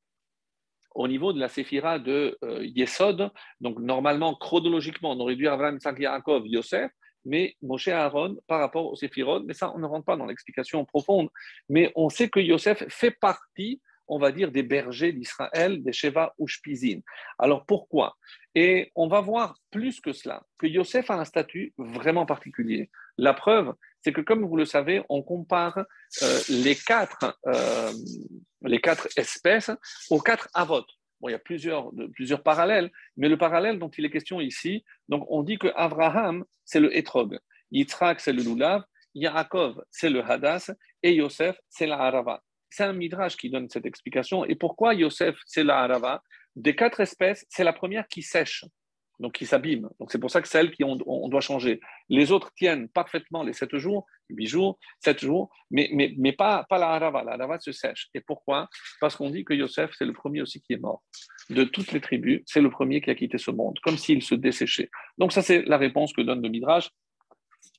[0.95, 3.31] au niveau de la séphira de euh, Yesod.
[3.61, 6.91] Donc, normalement, chronologiquement, on aurait dû Abraham, Isaac, Yaakov, Yosef,
[7.25, 9.41] mais Moshe Aaron par rapport au séphirot.
[9.41, 11.29] Mais ça, on ne rentre pas dans l'explication profonde.
[11.69, 16.33] Mais on sait que Yosef fait partie, on va dire, des bergers d'Israël, des Sheva
[16.37, 16.99] ou Shpizin.
[17.39, 18.15] Alors, pourquoi?
[18.55, 22.91] Et on va voir plus que cela, que Yosef a un statut vraiment particulier.
[23.17, 25.79] La preuve, c'est que comme vous le savez, on compare
[26.21, 27.91] euh, les, quatre, euh,
[28.61, 29.71] les quatre espèces
[30.09, 30.85] aux quatre avots.
[31.19, 34.83] Bon, il y a plusieurs, plusieurs parallèles, mais le parallèle dont il est question ici,
[35.09, 37.39] donc on dit que Abraham, c'est le Etrog,
[37.71, 38.83] Yitzhak, c'est le Lulav,
[39.15, 42.43] Yaakov, c'est le Hadass, et Yosef, c'est la Harava.
[42.69, 44.45] C'est un midrash qui donne cette explication.
[44.45, 46.23] Et pourquoi Yosef, c'est la Harava?
[46.55, 48.65] Des quatre espèces, c'est la première qui sèche
[49.19, 49.89] donc qui s'abîment.
[49.99, 50.95] Donc c'est pour ça que celles qui on,
[51.29, 51.79] doit changer.
[52.09, 56.65] Les autres tiennent parfaitement les 7 jours, 8 jours, 7 jours, mais, mais, mais pas,
[56.69, 57.23] la harava.
[57.23, 58.09] La harava se sèche.
[58.13, 58.67] Et pourquoi?
[58.99, 61.03] Parce qu'on dit que Yosef, c'est le premier aussi qui est mort.
[61.49, 64.35] De toutes les tribus, c'est le premier qui a quitté ce monde, comme s'il se
[64.35, 64.89] desséchait.
[65.17, 66.89] Donc ça, c'est la réponse que donne le Midrash.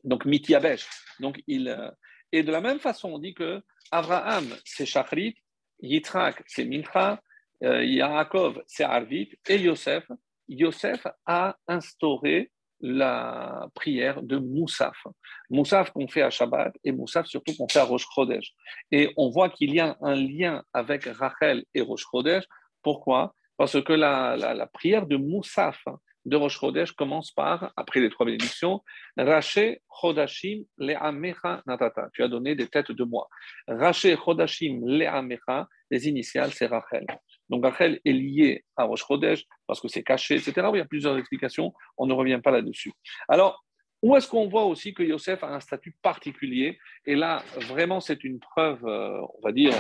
[0.05, 0.87] Donc Mityabesh.
[1.21, 1.91] Donc il, euh,
[2.33, 5.37] et de la même façon, on dit que Abraham, c'est Shachrit,
[5.81, 7.21] Yitzhak, c'est Mincha,
[7.61, 10.07] Yaakov, c'est Arvit, et Yosef,
[10.49, 12.51] Yosef a instauré
[12.81, 15.07] la prière de Moussaf.
[15.49, 18.53] Moussaf qu'on fait à Shabbat et Moussaf surtout qu'on fait à Rosh Chodesh.
[18.93, 22.45] Et on voit qu'il y a un lien avec Rachel et Rosh Chodesh.
[22.83, 23.35] Pourquoi?
[23.57, 25.83] Parce que la, prière de Moussaf,
[26.27, 28.83] de Rosh Chodesh commence par, après les trois bénédictions,
[29.17, 32.09] Raché Chodashim Le'amecha Natata.
[32.13, 33.29] Tu as donné des têtes de mois.
[33.67, 37.07] Raché Chodashim Le'amecha, les initiales, c'est Rachel.
[37.51, 40.69] Donc Rachel est liée à Rosh Chodesh parce que c'est caché, etc.
[40.73, 42.93] Il y a plusieurs explications, on ne revient pas là-dessus.
[43.29, 43.65] Alors,
[44.03, 46.79] où est-ce qu'on voit aussi que Yosef a un statut particulier?
[47.07, 49.73] Et là, vraiment, c'est une preuve, euh, on va dire,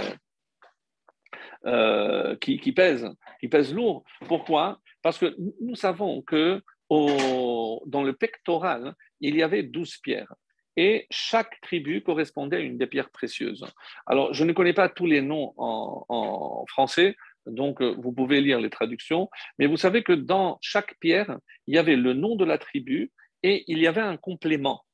[1.66, 3.06] euh, qui, pèse,
[3.40, 4.04] qui pèse lourd.
[4.26, 4.80] Pourquoi?
[5.02, 10.32] Parce que nous savons que dans le pectoral, il y avait douze pierres.
[10.76, 13.64] Et chaque tribu correspondait à une des pierres précieuses.
[14.06, 17.14] Alors, je ne connais pas tous les noms en français,
[17.46, 19.28] donc euh, vous pouvez lire les traductions,
[19.58, 23.12] mais vous savez que dans chaque pierre, il y avait le nom de la tribu
[23.42, 24.84] et il y avait un complément.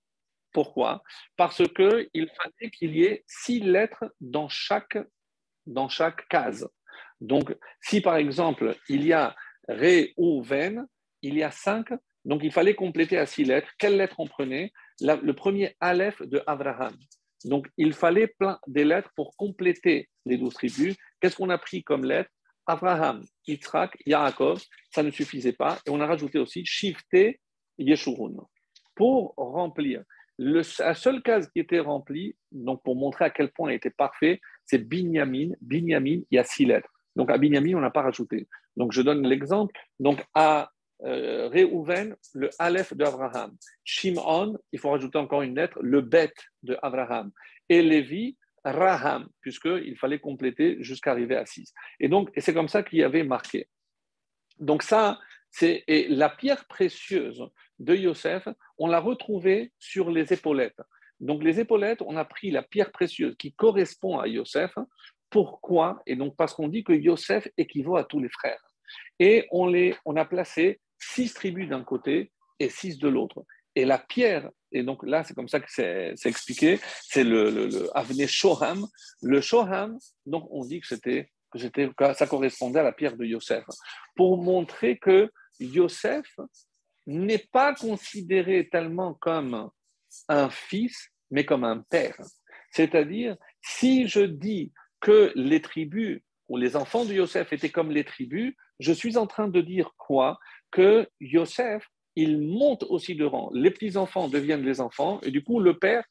[0.52, 1.02] Pourquoi?
[1.36, 4.98] Parce qu'il fallait qu'il y ait six lettres dans chaque,
[5.66, 6.68] dans chaque case.
[7.20, 9.36] Donc, si par exemple, il y a
[9.68, 10.86] Ré ou Ven,
[11.22, 11.88] il y a cinq,
[12.24, 13.70] donc il fallait compléter à six lettres.
[13.78, 14.72] Quelle lettre on prenait?
[15.00, 16.96] Le premier Aleph de Abraham.
[17.44, 20.96] Donc, il fallait plein des lettres pour compléter les douze tribus.
[21.20, 22.30] Qu'est-ce qu'on a pris comme lettre
[22.70, 25.78] Abraham, Yitzhak, Yaakov, ça ne suffisait pas.
[25.86, 27.16] Et on a rajouté aussi Shifte
[27.78, 28.36] Yeshurun
[28.94, 30.02] pour remplir.
[30.38, 33.90] Le, la seule case qui était remplie, donc pour montrer à quel point elle était
[33.90, 35.50] parfait, c'est Binyamin.
[35.60, 36.88] Binyamin, il y a six lettres.
[37.16, 38.48] Donc à Binyamin, on n'a pas rajouté.
[38.76, 39.78] Donc je donne l'exemple.
[39.98, 40.70] Donc à
[41.02, 43.04] euh, le Aleph de.
[43.84, 46.78] Shimon, il faut rajouter encore une lettre, le Bet de.
[47.68, 51.72] Et Lévi, Raham, puisqu'il fallait compléter jusqu'à arriver à 6.
[52.00, 53.68] Et donc, c'est comme ça qu'il y avait marqué.
[54.58, 55.18] Donc ça,
[55.50, 57.42] c'est la pierre précieuse
[57.78, 58.46] de Yosef,
[58.78, 60.80] on l'a retrouvée sur les épaulettes.
[61.18, 64.72] Donc les épaulettes, on a pris la pierre précieuse qui correspond à Yosef.
[65.30, 66.02] Pourquoi?
[66.06, 68.62] Et donc parce qu'on dit que Yosef équivaut à tous les frères.
[69.18, 73.44] Et on, les, on a placé six tribus d'un côté et six de l'autre.
[73.74, 78.26] Et la pierre, et donc là, c'est comme ça que c'est expliqué, c'est le, le,
[78.26, 78.86] Shoham.
[79.22, 83.64] Le Shoham, donc on dit que c'était que ça correspondait à la pierre de Yosef,
[84.14, 86.26] pour montrer que Yosef
[87.06, 89.68] n'est pas considéré tellement comme
[90.28, 92.16] un fils, mais comme un père.
[92.70, 98.04] C'est-à-dire, si je dis que les tribus ou les enfants de Yosef étaient comme les
[98.04, 100.38] tribus, je suis en train de dire quoi?
[100.70, 101.86] Que Yosef
[102.20, 103.50] il monte aussi de rang.
[103.54, 106.04] Les petits-enfants deviennent les enfants, et du coup, le père,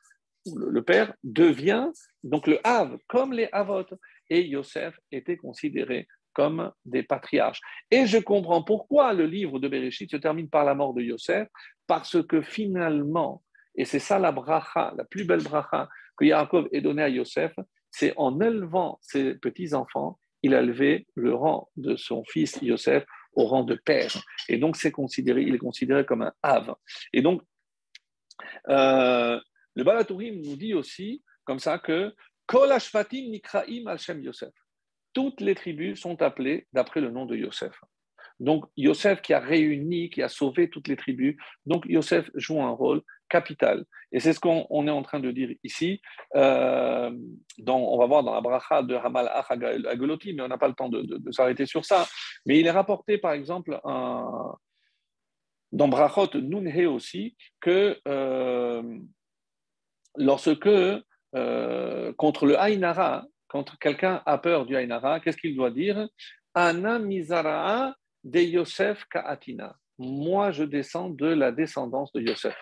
[0.45, 1.89] le père devient
[2.24, 3.86] donc le Hav, comme les Havot.
[4.30, 7.62] Et Yosef était considéré comme des patriarches.
[7.91, 11.47] Et je comprends pourquoi le livre de Bereshit se termine par la mort de Yosef,
[11.88, 13.43] parce que finalement,
[13.76, 17.53] et c'est ça la bracha, la plus belle bracha que Yaakov ait donnée à Yosef,
[17.91, 23.03] c'est en élevant ses petits-enfants, il a élevé le rang de son fils Yosef
[23.34, 24.12] au rang de père.
[24.48, 26.74] Et donc, c'est considéré, il est considéré comme un Ave.
[27.14, 27.42] Et donc,
[28.70, 29.40] euh,
[29.76, 32.14] le Balatourim nous dit aussi, comme ça, que
[32.46, 32.70] Kol
[33.12, 34.54] Nikraim al Yosef.
[35.14, 37.80] Toutes les tribus sont appelées d'après le nom de Yosef.
[38.40, 41.36] Donc, Yosef qui a réuni, qui a sauvé toutes les tribus.
[41.66, 43.86] Donc, Yosef joue un rôle capital.
[44.12, 46.02] Et c'est ce qu'on est en train de dire ici.
[46.36, 47.12] Euh,
[47.68, 49.30] on va voir dans la bracha de Hamal
[49.88, 52.08] Agoloti, mais on n'a pas le temps de, s'arrêter sur ça.
[52.46, 53.80] Mais il est rapporté, par exemple,
[55.72, 58.98] dans Brachot Nunhe aussi, que euh,
[60.16, 60.68] lorsque,
[61.36, 66.08] euh, contre le Haïnara, quand quelqu'un a peur du Haïnara, qu'est-ce qu'il doit dire?
[66.54, 69.76] Ana Mizara de Yosef Kaatina.
[69.97, 72.55] Moi, je descends de la descendance de Yosef.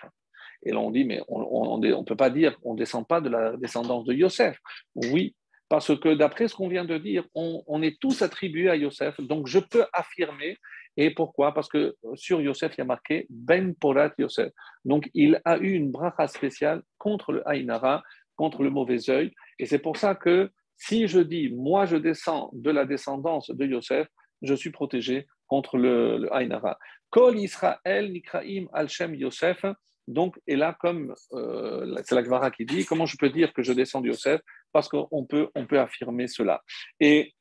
[0.64, 3.28] Et là, on dit, mais on ne peut pas dire qu'on ne descend pas de
[3.28, 4.58] la descendance de Yosef.
[4.96, 5.36] Oui,
[5.68, 9.20] parce que d'après ce qu'on vient de dire, on, est tous attribués à Yosef.
[9.20, 10.56] Donc, je peux affirmer.
[10.96, 11.54] Et pourquoi?
[11.54, 14.50] Parce que sur Yosef, il y a marqué Ben Porat Yosef.
[14.84, 18.02] Donc, il a eu une bracha spéciale contre le Haïnara,
[18.34, 19.32] contre le mauvais œil.
[19.58, 23.66] Et c'est pour ça que si je dis, moi, je descends de la descendance de
[23.66, 24.08] Yosef,
[24.42, 26.78] je suis protégé contre le, le Haïnara.
[27.10, 29.64] Kol Israël Nikraim Al-Shem Yosef.
[30.06, 33.62] Donc, et là, comme euh, c'est la Gemara qui dit, comment je peux dire que
[33.62, 34.40] je descends de Yosef?
[34.72, 36.62] Parce qu'on peut, on peut affirmer cela.
[37.00, 37.34] Et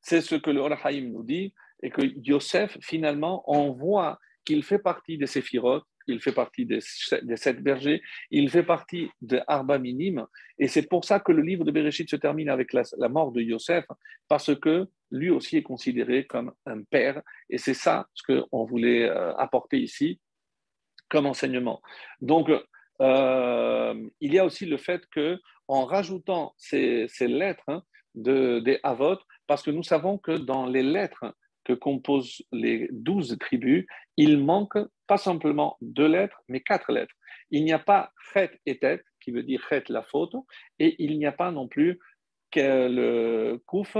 [0.00, 4.78] c'est ce que le Haïm nous dit, et que Yosef, finalement, on voit qu'il fait
[4.78, 10.26] partie des séphirotes, il fait partie des, sept bergers, il fait partie de Arba Minim,
[10.58, 13.42] et c'est pour ça que le livre de Bereshit se termine avec la, mort de
[13.42, 13.84] Yosef,
[14.26, 19.08] parce que lui aussi est considéré comme un père, et c'est ça ce qu'on voulait
[19.08, 20.20] euh, apporter ici
[21.08, 21.80] comme enseignement.
[22.20, 22.50] Donc,
[23.00, 25.38] euh, il y a aussi le fait que
[25.68, 27.82] en rajoutant ces, lettres hein,
[28.14, 31.34] de, des Avot, parce que nous savons que dans les lettres
[31.64, 33.86] que composent les douze tribus,
[34.16, 37.14] il manque pas simplement deux lettres, mais quatre lettres.
[37.50, 40.34] Il n'y a pas chet et tête, qui veut dire chet la faute,
[40.78, 41.98] et il n'y a pas non plus
[42.50, 43.96] que le kouf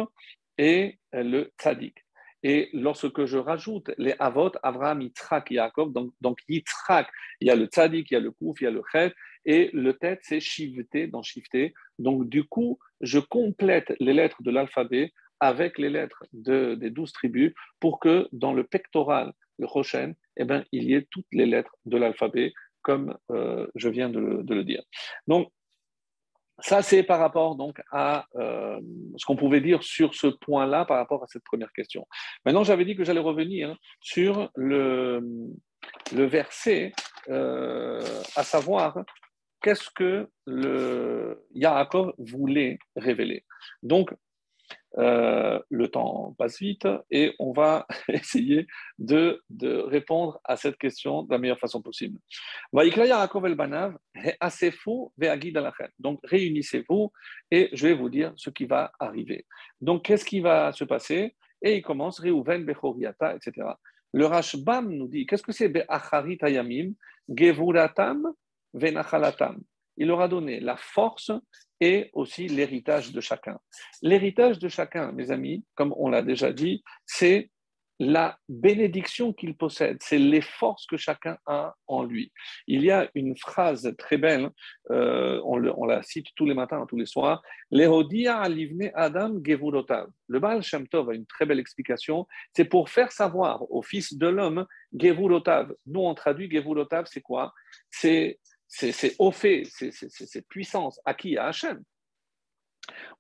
[0.59, 2.05] et le tzadik.
[2.45, 7.09] Et lorsque je rajoute les avot, Abraham, Yitzhak, Yaakov, donc, donc Yitzhak,
[7.41, 9.13] il y a le tzadik, il y a le kouf, il y a le chet,
[9.45, 11.75] et le tête, c'est shivté dans shifté.
[11.99, 17.55] Donc du coup, je complète les lettres de l'alphabet avec les lettres des douze tribus
[17.81, 21.77] pour que dans le pectoral, le Rochen, eh ben, il y ait toutes les lettres
[21.87, 22.53] de l'alphabet,
[22.83, 24.83] comme euh, je viens de le, dire.
[25.27, 25.51] Donc,
[26.61, 28.81] ça, c'est par rapport donc à euh,
[29.17, 32.07] ce qu'on pouvait dire sur ce point-là par rapport à cette première question.
[32.45, 35.21] Maintenant, j'avais dit que j'allais revenir sur le,
[36.13, 36.93] verset,
[37.29, 38.01] euh,
[38.35, 39.05] à savoir
[39.63, 43.45] qu'est-ce que le Yaakov voulait révéler.
[43.83, 44.13] Donc,
[44.97, 48.67] euh, le temps passe vite et on va essayer
[48.99, 49.43] de,
[49.87, 52.19] répondre à cette question de la meilleure façon possible.
[55.99, 57.13] Donc réunissez-vous
[57.51, 59.47] et je vais vous dire ce qui va arriver.
[59.81, 61.37] Donc qu'est-ce qui va se passer?
[61.61, 63.69] Et il commence Reuven Bechoriata, etc.
[64.13, 66.93] Le Rashbam nous dit qu'est-ce que c'est Be'acharit Ayamim
[67.29, 68.33] Gevuratam
[68.73, 69.61] Venachalatam?
[69.99, 71.31] Il aura donné la force
[71.81, 73.59] et aussi l'héritage de chacun.
[74.03, 77.51] L'héritage de chacun, mes amis, comme on l'a déjà dit, c'est
[78.01, 82.33] la bénédiction qu'il possède, c'est les forces que chacun a en lui.
[82.69, 84.51] Il y a une phrase très belle,
[84.91, 90.09] euh, on, la cite tous les matins, tous les soirs, L'Erodia alivne Adam Gevurotav.
[90.29, 94.17] Le Baal Shem Tov a une très belle explication, c'est pour faire savoir au Fils
[94.17, 94.65] de l'homme
[94.97, 95.75] Gevurotav.
[95.87, 97.53] Nous, on traduit Gevurotav, c'est quoi?
[97.91, 98.39] C'est
[98.69, 98.93] c'est
[99.33, 101.83] fait, c'est puissance à Hachem.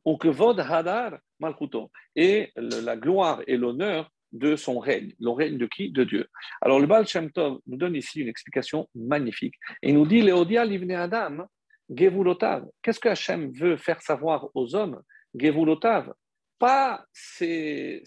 [0.05, 5.15] Donc, Vod Hadar Malchuto, et la gloire et l'honneur de son règne.
[5.19, 5.91] Le règne de qui?
[5.91, 6.29] De Dieu.
[6.61, 9.55] Alors, le Baal Shem Tov nous donne ici une explication magnifique.
[9.83, 11.47] Il nous dit Léodia Livne Adam,
[11.89, 12.67] Gevulotav.
[12.83, 15.03] Qu'est-ce que Hachem veut faire savoir aux hommes?
[15.35, 16.13] Gevulotav.
[16.59, 18.03] Pas ses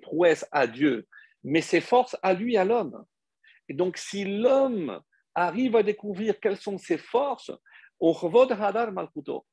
[0.00, 1.06] prouesses à Dieu,
[1.42, 3.04] mais ses forces à lui, à l'homme.
[3.68, 5.00] Et donc, si l'homme
[5.36, 7.52] arrive à découvrir quelles sont ses forces,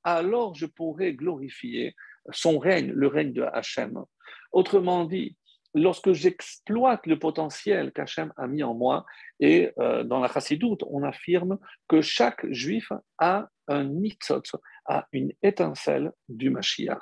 [0.04, 1.96] alors je pourrai glorifier
[2.32, 4.04] son règne, le règne de Hachem.
[4.52, 5.38] Autrement dit,
[5.74, 9.06] lorsque j'exploite le potentiel qu'Hachem a mis en moi,
[9.40, 11.58] et euh, dans la chassidoute, on affirme
[11.88, 14.44] que chaque juif a un nitzot,
[14.86, 17.02] a une étincelle du Mashiach.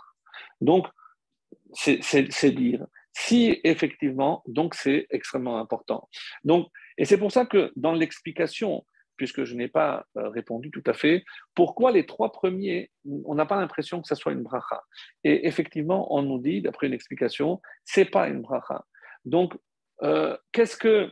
[0.60, 0.88] Donc,
[1.74, 6.08] c'est dire si effectivement, donc c'est extrêmement important.
[6.44, 6.68] Donc,
[7.02, 8.86] et c'est pour ça que dans l'explication,
[9.18, 11.26] puisque je n'ai pas euh, répondu tout à fait,
[11.56, 12.92] pourquoi les trois premiers,
[13.26, 14.84] on n'a pas l'impression que ce soit une bracha.
[15.24, 18.86] Et effectivement, on nous dit, d'après une explication, c'est pas une bracha.
[19.26, 19.58] Donc,
[20.04, 21.12] euh, qu'est-ce que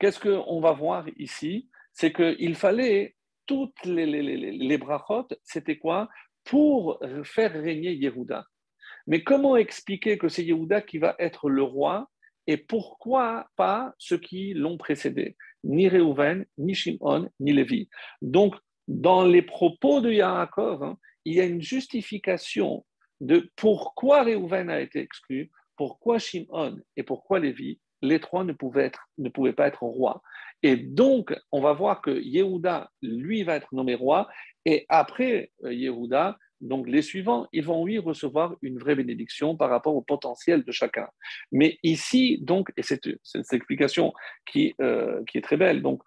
[0.00, 1.70] qu'est-ce qu'on va voir ici?
[1.92, 3.14] C'est qu'il fallait
[3.46, 6.08] toutes les, les, les, les brachot, c'était quoi?
[6.42, 8.44] Pour faire régner Yehuda.
[9.06, 12.10] Mais comment expliquer que c'est Yehuda qui va être le roi
[12.46, 15.36] et pourquoi pas ceux qui l'ont précédé?
[15.62, 17.88] Ni Reuven, ni Shimon, ni Lévi.
[18.20, 18.54] Donc,
[18.86, 22.84] dans les propos de Yaakov, hein, il y a une justification
[23.20, 29.28] de pourquoi Reuven a été exclu, pourquoi Shimon et pourquoi Lévi, les trois ne ne
[29.30, 30.22] pouvaient pas être rois.
[30.62, 34.28] Et donc, on va voir que Yehuda, lui, va être nommé roi,
[34.64, 39.70] et après euh, Yehuda, donc les suivants, ils vont oui recevoir une vraie bénédiction par
[39.70, 41.08] rapport au potentiel de chacun.
[41.52, 44.12] Mais ici, donc, et c'est cette explication
[44.46, 46.02] qui, euh, qui est très belle, donc,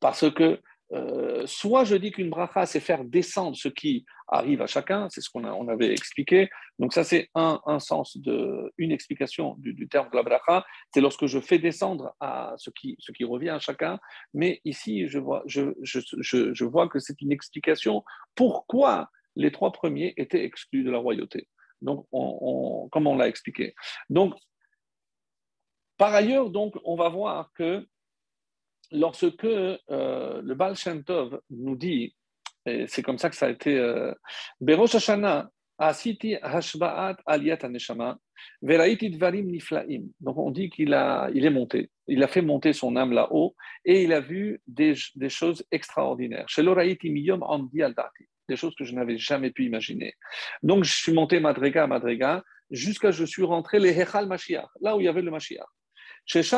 [0.00, 0.60] parce que
[0.92, 5.20] euh, soit je dis qu'une bracha, c'est faire descendre ce qui arrive à chacun, c'est
[5.20, 6.48] ce qu'on on avait expliqué.
[6.78, 11.02] Donc ça, c'est un, un, sens de une explication du, terme de la bracha, c'est
[11.02, 13.98] lorsque je fais descendre à ce qui, ce qui revient à chacun.
[14.32, 18.02] Mais ici, je vois, je, je, je, je vois que c'est une explication
[18.34, 21.48] pourquoi les trois premiers étaient exclus de la royauté.
[21.80, 23.74] Donc, on, comme on l'a expliqué.
[24.10, 24.34] Donc,
[25.96, 27.86] par ailleurs, donc, on va voir que
[28.90, 31.02] lorsque euh, le Baal Shem
[31.50, 32.14] nous dit,
[32.66, 34.12] et c'est comme ça que ça a été, euh,
[34.60, 38.18] Berosh Hashanah, Asiti Hashba'at Aliyat Aneshama,
[38.60, 40.08] Veraiti Dvarim Niflaim.
[40.18, 43.54] Donc on dit qu'il a, il est monté, il a fait monter son âme là-haut
[43.84, 46.48] et il a vu des, des choses extraordinaires.
[46.48, 50.14] Chez l'Oraiti Miyom Andi Aldati des choses que je n'avais jamais pu imaginer.
[50.62, 54.96] Donc, je suis monté Madrega à Madrega jusqu'à je suis rentré les Hechal Mashiach, là
[54.96, 55.66] où il y avait le Mashiach.
[56.30, 56.50] Qu'est-ce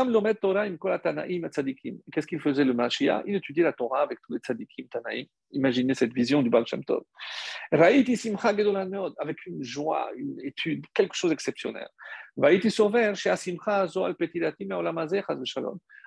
[2.27, 5.27] qu'il faisait le Mashiach Il étudiait la Torah avec tous les tzadikim, Tanaïm.
[5.53, 7.05] Imaginez cette vision du Baal Shem Tov.
[7.71, 11.87] avec une joie, une étude, quelque chose d'exceptionnel.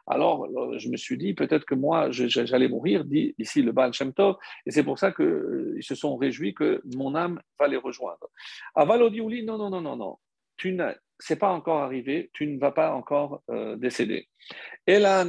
[0.05, 4.13] Alors, je me suis dit, peut-être que moi, j'allais mourir, dit ici le Baal Shem
[4.13, 4.35] Tov,
[4.65, 8.29] et c'est pour ça qu'ils euh, se sont réjouis que mon âme va les rejoindre.
[8.75, 10.17] Non, non, non, non, non.
[10.57, 10.77] Tu
[11.19, 14.27] c'est pas encore arrivé, tu ne vas pas encore euh, décéder.
[14.87, 15.23] Et là,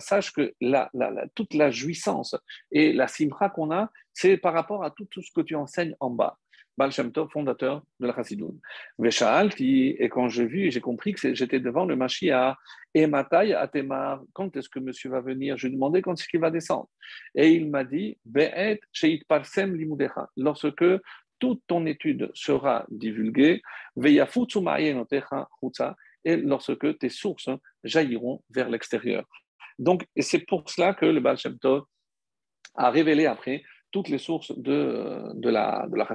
[0.00, 2.36] sache que la, la, toute la jouissance
[2.70, 5.96] et la simra qu'on a, c'est par rapport à tout, tout, ce que tu enseignes
[6.00, 6.38] en bas.
[6.78, 6.92] Baal
[7.32, 8.58] fondateur de la Chassidoun.
[8.98, 12.56] et quand j'ai vu, j'ai compris que j'étais devant le Mashiach,
[12.92, 15.56] et Matai Atemar, quand est-ce que monsieur va venir?
[15.56, 16.88] Je lui ai demandé quand est-ce qu'il va descendre.
[17.34, 18.18] Et il m'a dit,
[19.28, 19.76] Parsem
[20.36, 20.84] lorsque
[21.38, 23.62] toute ton étude sera divulguée,
[26.26, 27.50] et lorsque tes sources
[27.84, 29.24] jailliront vers l'extérieur.
[29.78, 31.36] Donc, c'est pour cela que le Baal
[32.76, 33.62] a révélé après
[33.92, 36.06] toutes les sources de, de la, de la.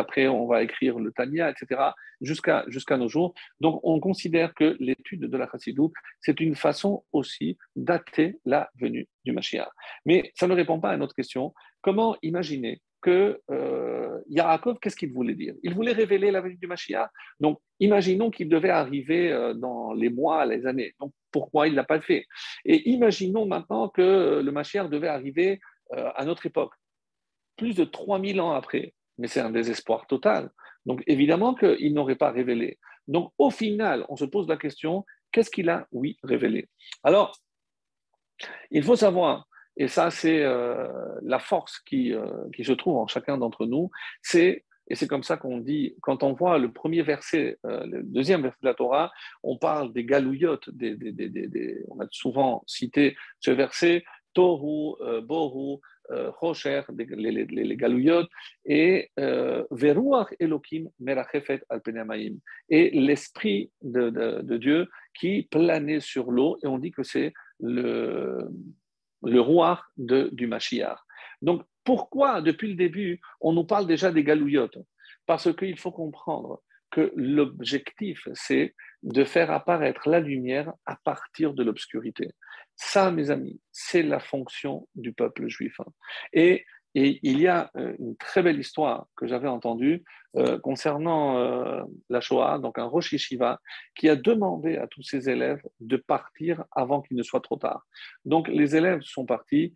[0.00, 1.80] Après, on va écrire le Tanya, etc.,
[2.20, 3.34] jusqu'à nos jours.
[3.60, 9.06] Donc, on considère que l'étude de la Chassidoute, c'est une façon aussi dater la venue
[9.24, 9.68] du Mashiach.
[10.04, 11.52] Mais ça ne répond pas à notre question.
[11.82, 15.54] Comment imaginer que euh, Yaakov, qu'est-ce qu'il voulait dire?
[15.62, 17.10] Il voulait révéler la venue du Mashiach.
[17.40, 20.94] Donc, imaginons qu'il devait arriver euh, dans les mois, les années.
[21.00, 22.26] Donc, pourquoi il ne l'a pas fait?
[22.64, 25.60] Et imaginons maintenant que le Mashiach devait arriver
[25.94, 26.72] euh, à notre époque,
[27.56, 28.94] plus de 3000 ans après.
[29.18, 30.50] Mais c'est un désespoir total.
[30.84, 32.78] Donc, évidemment qu'il n'aurait pas révélé.
[33.08, 36.68] Donc, au final, on se pose la question qu'est-ce qu'il a, oui, révélé?
[37.02, 37.38] Alors,
[38.70, 40.88] il faut savoir et ça, c'est euh,
[41.22, 43.90] la force qui, euh, qui, se trouve en chacun d'entre nous.
[44.22, 48.04] C'est et c'est comme ça qu'on dit, quand on voit le premier verset, euh, le
[48.04, 49.12] deuxième verset de la Torah,
[49.42, 50.70] on parle des galouillottes,
[51.88, 58.30] on a souvent cité ce verset, Tohu, Bohu, Rocher, les, les, galouillottes,
[58.64, 61.80] et Veruach Elohim Merachefet al
[62.68, 68.48] et l'esprit de Dieu qui planait sur l'eau, et on dit que c'est le
[69.22, 70.98] le roi de, du Mashiach.
[71.42, 74.78] Donc, pourquoi, depuis le début, on nous parle déjà des galouillottes
[75.26, 81.62] Parce qu'il faut comprendre que l'objectif, c'est de faire apparaître la lumière à partir de
[81.62, 82.30] l'obscurité.
[82.74, 85.80] Ça, mes amis, c'est la fonction du peuple juif.
[86.32, 86.64] Et
[86.96, 90.02] et il y a euh, une très belle histoire que j'avais entendue
[90.36, 93.60] euh, concernant euh, la Shoah, donc un Rosh Yeshiva,
[93.94, 97.86] qui a demandé à tous ses élèves de partir avant qu'il ne soit trop tard.
[98.24, 99.74] Donc les élèves sont partis,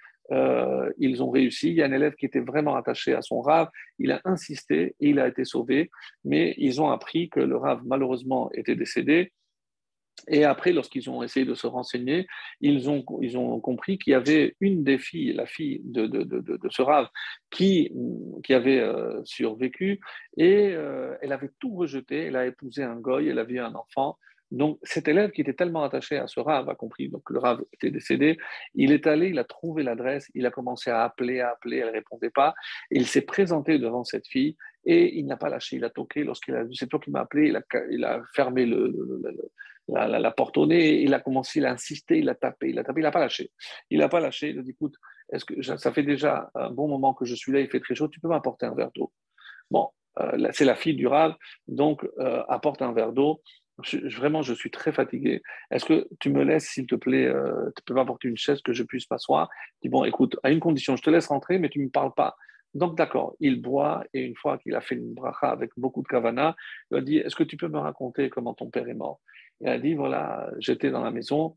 [0.98, 1.70] ils ont réussi.
[1.70, 3.68] Il y a un élève qui était vraiment attaché à son rave,
[3.98, 5.90] il a insisté et il a été sauvé,
[6.24, 9.32] mais ils ont appris que le rave malheureusement était décédé
[10.28, 12.26] et après, lorsqu'ils ont essayé de se renseigner,
[12.60, 16.22] ils ont, ils ont compris qu'il y avait une des filles, la fille de, de,
[16.22, 17.08] de, de ce rave,
[17.50, 17.92] qui,
[18.44, 20.00] qui avait euh, survécu
[20.36, 22.26] et euh, elle avait tout rejeté.
[22.26, 24.18] Elle a épousé un goy, elle avait eu un enfant.
[24.50, 27.62] Donc, cet élève qui était tellement attaché à ce rave a compris, donc le rave
[27.72, 28.36] était décédé,
[28.74, 31.88] il est allé, il a trouvé l'adresse, il a commencé à appeler, à appeler, elle
[31.88, 32.54] ne répondait pas,
[32.90, 36.56] il s'est présenté devant cette fille et il n'a pas lâché, il a toqué lorsqu'il
[36.56, 37.62] a vu, c'est toi qui m'as appelé, il a,
[37.92, 38.92] il a fermé le,
[39.92, 42.84] la, porte au nez, il a commencé, il a insisté, il a tapé, il a
[42.84, 43.50] tapé, il n'a pas lâché.
[43.90, 44.96] Il n'a pas lâché, il a dit, écoute,
[45.32, 47.94] est-ce que ça fait déjà un bon moment que je suis là, il fait très
[47.94, 49.12] chaud, tu peux m'apporter un verre d'eau
[49.70, 49.88] Bon,
[50.18, 51.34] euh, c'est la fille du rave,
[51.68, 53.40] donc euh, apporte un verre d'eau.
[54.16, 55.42] vraiment, je suis très fatigué.
[55.70, 58.72] Est-ce que tu me laisses, s'il te plaît, euh, tu peux m'apporter une chaise que
[58.72, 59.48] je puisse m'asseoir?
[59.82, 62.14] Dit, bon, écoute, à une condition, je te laisse rentrer, mais tu ne me parles
[62.14, 62.36] pas.
[62.74, 66.06] Donc, d'accord, il boit et une fois qu'il a fait une bracha avec beaucoup de
[66.06, 66.54] kavana,
[66.90, 69.20] il a dit Est-ce que tu peux me raconter comment ton père est mort?
[69.60, 71.56] Il a dit Voilà, j'étais dans la maison,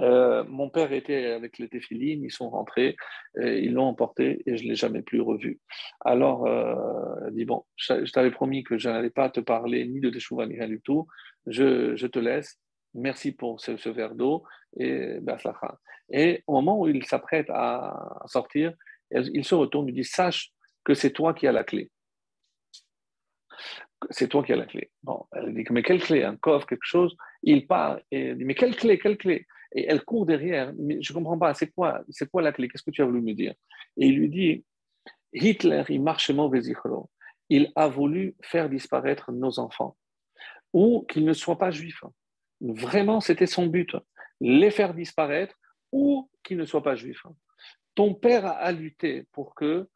[0.00, 2.96] euh, mon père était avec les téphilines, ils sont rentrés,
[3.36, 5.60] ils l'ont emporté et je ne l'ai jamais plus revu.
[6.00, 6.74] Alors, euh,
[7.22, 10.10] il a dit Bon, je, t'avais promis que je n'allais pas te parler ni de
[10.10, 11.06] Teshuvah ni rien du tout,
[11.46, 12.58] je, je te laisse.
[12.94, 14.44] Merci pour ce, verre d'eau
[14.76, 15.18] et
[16.10, 18.74] Et au moment où il s'apprête à sortir,
[19.10, 20.52] il se retourne et dit Sache
[20.84, 21.90] que c'est toi qui as la clé.
[24.10, 24.90] C'est toi qui as la clé.
[25.02, 26.24] Bon, elle dit Mais quelle clé?
[26.24, 27.16] Un coffre, quelque chose?
[27.42, 29.46] Il part et elle dit Mais quelle clé Quelle clé?
[29.74, 30.72] Et elle court derrière.
[30.78, 32.68] Mais je ne comprends pas, c'est quoi, c'est quoi la clé?
[32.68, 33.54] Qu'est-ce que tu as voulu me dire?
[33.96, 34.64] Et il lui dit
[35.32, 36.60] Hitler, il marche mauvais
[37.48, 39.96] Il a voulu faire disparaître nos enfants
[40.72, 42.04] ou qu'ils ne soient pas juifs.
[42.60, 43.96] Vraiment, c'était son but
[44.40, 45.54] les faire disparaître
[45.92, 47.24] ou qu'ils ne soient pas juifs.
[47.94, 49.88] Ton père a lutté pour que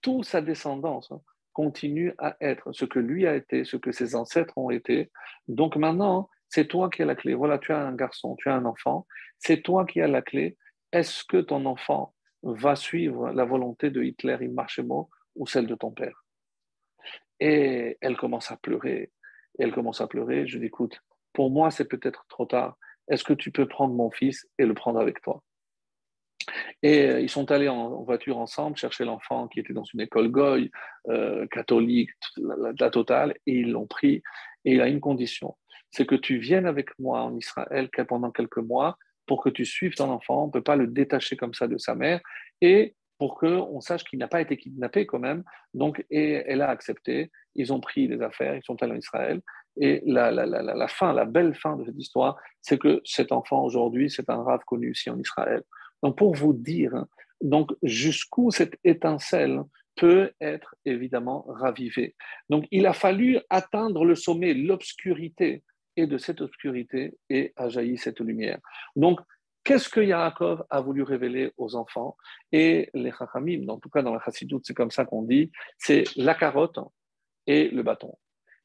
[0.00, 1.12] toute sa descendance
[1.52, 5.10] continue à être ce que lui a été, ce que ses ancêtres ont été.
[5.48, 7.34] Donc maintenant, c'est toi qui as la clé.
[7.34, 9.06] Voilà, tu as un garçon, tu as un enfant,
[9.38, 10.56] c'est toi qui as la clé.
[10.92, 15.90] Est-ce que ton enfant va suivre la volonté de Hitler, Marchemo, ou celle de ton
[15.90, 16.24] père?
[17.40, 19.10] Et elle commence à pleurer.
[19.58, 20.46] elle commence à pleurer.
[20.46, 21.00] Je dis, écoute,
[21.32, 22.76] pour moi, c'est peut-être trop tard.
[23.08, 25.42] Est-ce que tu peux prendre mon fils et le prendre avec toi?
[26.82, 30.28] Et euh, ils sont allés en, voiture ensemble chercher l'enfant qui était dans une école
[30.28, 30.70] goy,
[31.08, 34.22] euh, catholique, la, totale, et ils l'ont pris.
[34.64, 35.56] Et il a une condition,
[35.90, 39.94] c'est que tu viennes avec moi en Israël pendant quelques mois pour que tu suives
[39.94, 40.44] ton enfant.
[40.44, 42.20] On ne peut pas le détacher comme ça de sa mère.
[42.60, 45.44] Et pour qu'on sache qu'il n'a pas été kidnappé quand même.
[45.74, 47.30] Donc, et elle a accepté.
[47.54, 49.40] Ils ont pris les affaires, ils sont allés en Israël.
[49.80, 53.30] Et la, la, la, la fin, la belle fin de cette histoire, c'est que cet
[53.30, 55.62] enfant aujourd'hui, c'est un rave connu ici en Israël.
[56.02, 57.08] Donc, pour vous dire, hein,
[57.40, 59.62] donc jusqu'où cette étincelle
[59.96, 62.14] peut être évidemment ravivée.
[62.48, 65.62] Donc, il a fallu atteindre le sommet, l'obscurité,
[65.96, 68.58] et de cette obscurité est a jailli cette lumière.
[68.96, 69.20] Donc,
[69.64, 72.16] qu'est-ce que Yaakov a voulu révéler aux enfants
[72.50, 76.04] Et les Chachamim, en tout cas dans la Chassidoute, c'est comme ça qu'on dit, c'est
[76.16, 76.78] la carotte
[77.46, 78.16] et le bâton,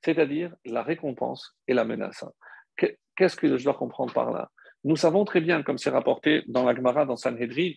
[0.03, 2.23] c'est-à-dire la récompense et la menace.
[3.15, 4.51] Qu'est-ce que je dois comprendre par là?
[4.87, 7.71] Nous savons très bien, comme c'est rapporté dans la Gemara, dans Sanhedrin,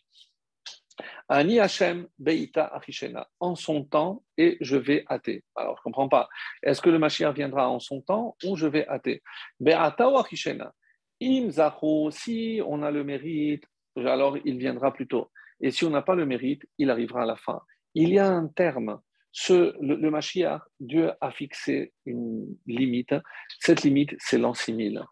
[1.28, 5.42] Ani Hashem Beita Achishena, en son temps, et je vais hâter.
[5.56, 6.28] Alors, je ne comprends pas.
[6.62, 9.22] Est-ce que le Mashiach viendra en son temps ou je vais hâter
[9.58, 10.72] Beata ou Achishena?
[11.20, 11.50] Im
[12.12, 13.64] si on a le mérite,
[13.96, 15.30] alors il viendra plus tôt.
[15.61, 17.61] Et si on n'a pas le mérite, il arrivera à la fin.
[17.94, 19.00] Il y a un terme.
[19.32, 23.14] Ce, le, le Mashiach, Dieu a fixé une limite.
[23.58, 25.02] Cette limite, c'est l'an 6000.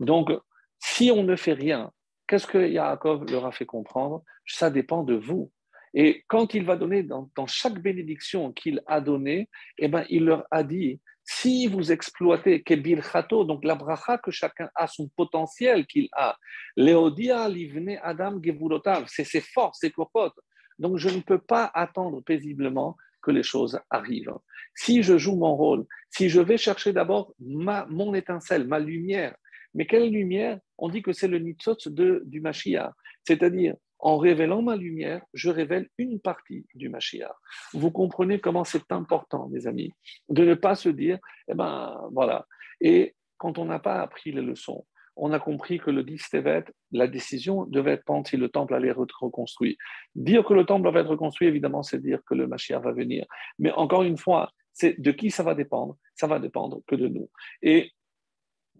[0.00, 0.30] Donc,
[0.78, 1.90] si on ne fait rien,
[2.26, 4.22] qu'est-ce que Yaakov leur a fait comprendre?
[4.46, 5.50] Ça dépend de vous.
[5.94, 9.48] Et quand il va donner dans, chaque bénédiction qu'il a donnée,
[9.78, 14.30] eh ben, il leur a dit si vous exploitez Kebil Chato, donc la bracha que
[14.30, 16.36] chacun a, son potentiel qu'il a,
[16.76, 20.38] Léodia livne Adam Gevulotav, c'est ses forces, ses cocottes.
[20.78, 24.34] Donc je ne peux pas attendre paisiblement que les choses arrivent.
[24.74, 29.36] Si je joue mon rôle, si je vais chercher d'abord mon étincelle, ma lumière,
[29.74, 30.58] mais quelle lumière?
[30.78, 32.92] On dit que c'est le nitzot de, du Mashiach.
[33.24, 37.34] C'est-à-dire, en révélant ma lumière, je révèle une partie du Mashiach.
[37.72, 39.92] Vous comprenez comment c'est important, mes amis,
[40.28, 42.46] de ne pas se dire, eh ben voilà.
[42.80, 46.64] Et quand on n'a pas appris les leçons, on a compris que le 10 Tevet,
[46.92, 49.76] la décision devait être prendre si le temple allait être reconstruit.
[50.14, 53.26] Dire que le temple va être reconstruit, évidemment, c'est dire que le Mashiach va venir.
[53.58, 55.96] Mais encore une fois, c'est de qui ça va dépendre?
[56.14, 57.28] Ça va dépendre que de nous.
[57.62, 57.90] Et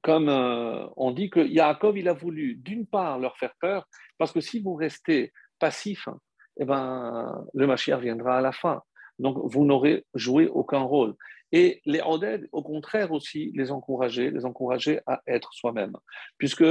[0.02, 3.88] comme euh, on dit que Yaakov, il a voulu d'une part leur faire peur,
[4.18, 6.08] parce que si vous restez passif,
[6.58, 8.82] eh ben, le Mashiach viendra à la fin.
[9.18, 11.14] Donc, vous n'aurez joué aucun rôle.
[11.50, 15.96] Et les Oded, au contraire aussi, les encourager, les encourager à être soi-même.
[16.36, 16.64] Puisque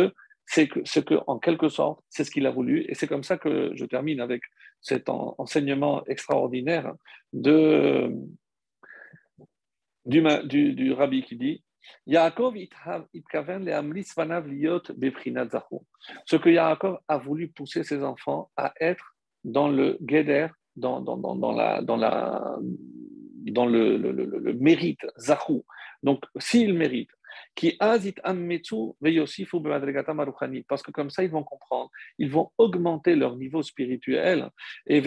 [0.45, 2.85] c'est que, que, en quelque sorte, c'est ce qu'il a voulu.
[2.87, 4.43] Et c'est comme ça que je termine avec
[4.81, 6.93] cet enseignement extraordinaire
[7.33, 8.11] de,
[10.05, 11.63] du, du, du rabbi qui dit
[16.25, 21.17] ce que Yaakov a voulu pousser ses enfants à être dans le Geder, dans, dans,
[21.17, 22.57] dans, la, dans, la,
[23.51, 25.65] dans le, le, le, mérite, Zahou.
[26.03, 27.11] Donc, s'ils méritent,
[27.55, 27.77] qui
[30.67, 34.49] parce que comme ça ils vont comprendre, ils vont augmenter leur niveau spirituel.
[34.85, 35.01] Et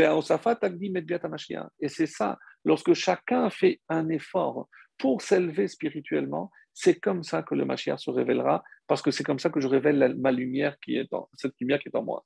[1.81, 4.69] et c'est ça, lorsque chacun fait un effort
[4.99, 6.51] pour s'élever spirituellement,
[6.83, 9.69] c'est comme ça que le Mashiach se révélera, parce que c'est comme ça que je
[9.69, 12.25] révèle ma lumière qui est en, cette lumière qui est en moi.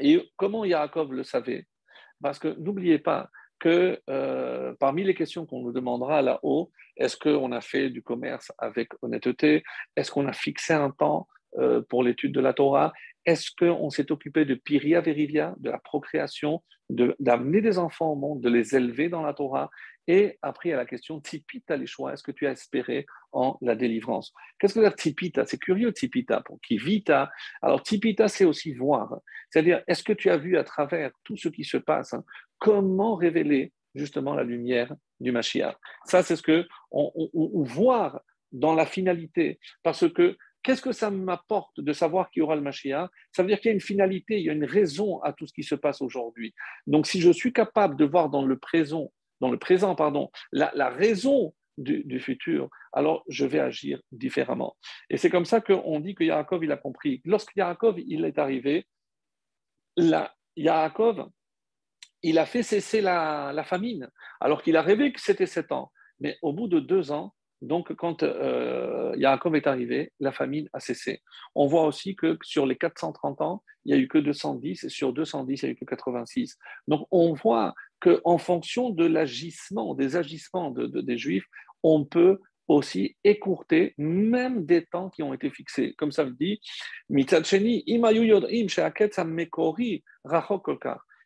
[0.00, 1.66] Et comment Yaakov le savait?
[2.20, 7.52] Parce que n'oubliez pas que euh, parmi les questions qu'on nous demandera là-haut, est-ce qu'on
[7.52, 9.62] a fait du commerce avec honnêteté?
[9.96, 11.26] Est-ce qu'on a fixé un temps
[11.58, 12.92] euh, pour l'étude de la Torah?
[13.24, 18.40] Est-ce qu'on s'est occupé de Piria Verivia, de la procréation, d'amener des enfants au monde,
[18.42, 19.70] de les élever dans la Torah?
[20.12, 22.12] Et après, a la question Tipita les choix.
[22.12, 24.32] Est-ce que tu as espéré en la délivrance?
[24.58, 27.30] Qu'est-ce que veut dire Tipita C'est curieux, Tipita, pour qui vita.
[27.62, 29.20] Alors, Tipita, c'est aussi voir.
[29.50, 32.24] C'est-à-dire, est-ce que tu as vu à travers tout ce qui se passe, hein,
[32.58, 35.76] comment révéler justement la lumière du Mashiach?
[36.06, 38.10] Ça, c'est ce que on, on,
[38.50, 39.60] dans la finalité.
[39.84, 43.08] Parce que Qu'est-ce que ça m'apporte de savoir qu'il y aura le Mashiach?
[43.32, 45.46] Ça veut dire qu'il y a une finalité, il y a une raison à tout
[45.46, 46.52] ce qui se passe aujourd'hui.
[46.86, 49.10] Donc, si je suis capable de voir dans le présent,
[49.40, 54.76] dans le présent, pardon, la, raison du, futur, alors je vais agir différemment.
[55.08, 57.22] Et c'est comme ça qu'on dit que Yaakov, il a compris.
[57.24, 58.86] Lorsque Yaakov, il est arrivé,
[59.96, 61.28] là, Yaakov,
[62.22, 64.10] il a fait cesser la, la famine,
[64.40, 65.90] alors qu'il a rêvé que c'était sept ans.
[66.18, 67.32] Mais au bout de deux ans,
[67.62, 71.22] donc quand euh, Yaakov est arrivé, la famine a cessé.
[71.54, 74.88] On voit aussi que sur les 430 ans, il n'y a eu que 210, et
[74.88, 76.56] sur 210, il n'y a eu que 86.
[76.88, 81.46] Donc on voit qu'en fonction de l'agissement, des agissements des Juifs,
[81.82, 82.38] on peut
[82.68, 85.94] aussi écourter même des temps qui ont été fixés.
[85.98, 86.60] Comme ça le dit,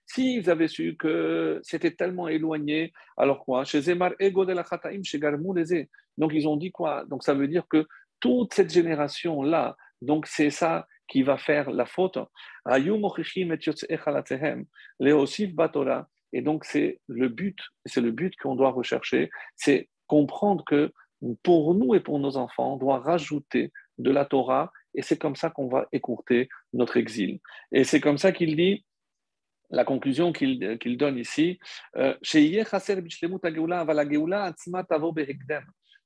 [0.07, 3.65] S'ils avaient su que c'était tellement éloigné, alors quoi?
[3.65, 4.65] Chez Zemar Ego de la
[5.03, 5.19] chez
[6.19, 7.05] Donc ils ont dit quoi?
[7.07, 7.87] Donc ça veut dire que
[8.21, 12.19] toute cette génération-là, donc c'est ça qui va faire la faute.
[16.33, 20.93] Et donc c'est le but, c'est le but qu'on doit rechercher, c'est comprendre que
[21.43, 24.73] pour nous et pour nos enfants, on doit rajouter de la Torah.
[24.95, 27.41] Et c'est comme ça qu'on va écourter notre exil.
[27.73, 28.85] Et c'est comme ça qu'il dit,
[29.75, 31.59] la conclusion qu'il donne ici,
[31.97, 32.15] euh,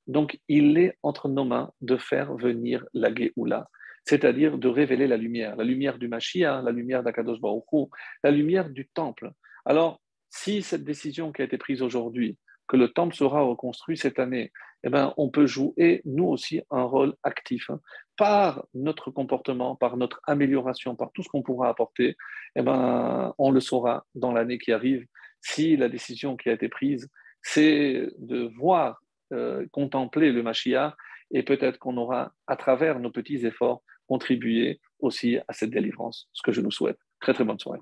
[0.07, 3.69] donc il est entre nos mains de faire venir la Géoula,
[4.05, 7.89] c'est-à-dire de révéler la lumière, la lumière du Mashiach, la lumière d'Akadosh Baruch
[8.23, 9.31] la lumière du temple.
[9.65, 14.19] Alors, si cette décision qui a été prise aujourd'hui, que le temple sera reconstruit cette
[14.19, 14.51] année,
[14.83, 17.69] eh ben, on peut jouer, nous aussi, un rôle actif.
[17.69, 17.79] Hein.
[18.17, 22.15] Par notre comportement, par notre amélioration, par tout ce qu'on pourra apporter,
[22.55, 25.05] eh ben, on le saura dans l'année qui arrive.
[25.41, 27.09] Si la décision qui a été prise,
[27.41, 29.01] c'est de voir,
[29.33, 30.95] euh, contempler le Mashiach,
[31.31, 36.41] et peut-être qu'on aura, à travers nos petits efforts, contribué aussi à cette délivrance, ce
[36.41, 36.97] que je nous souhaite.
[37.19, 37.81] Très très bonne soirée.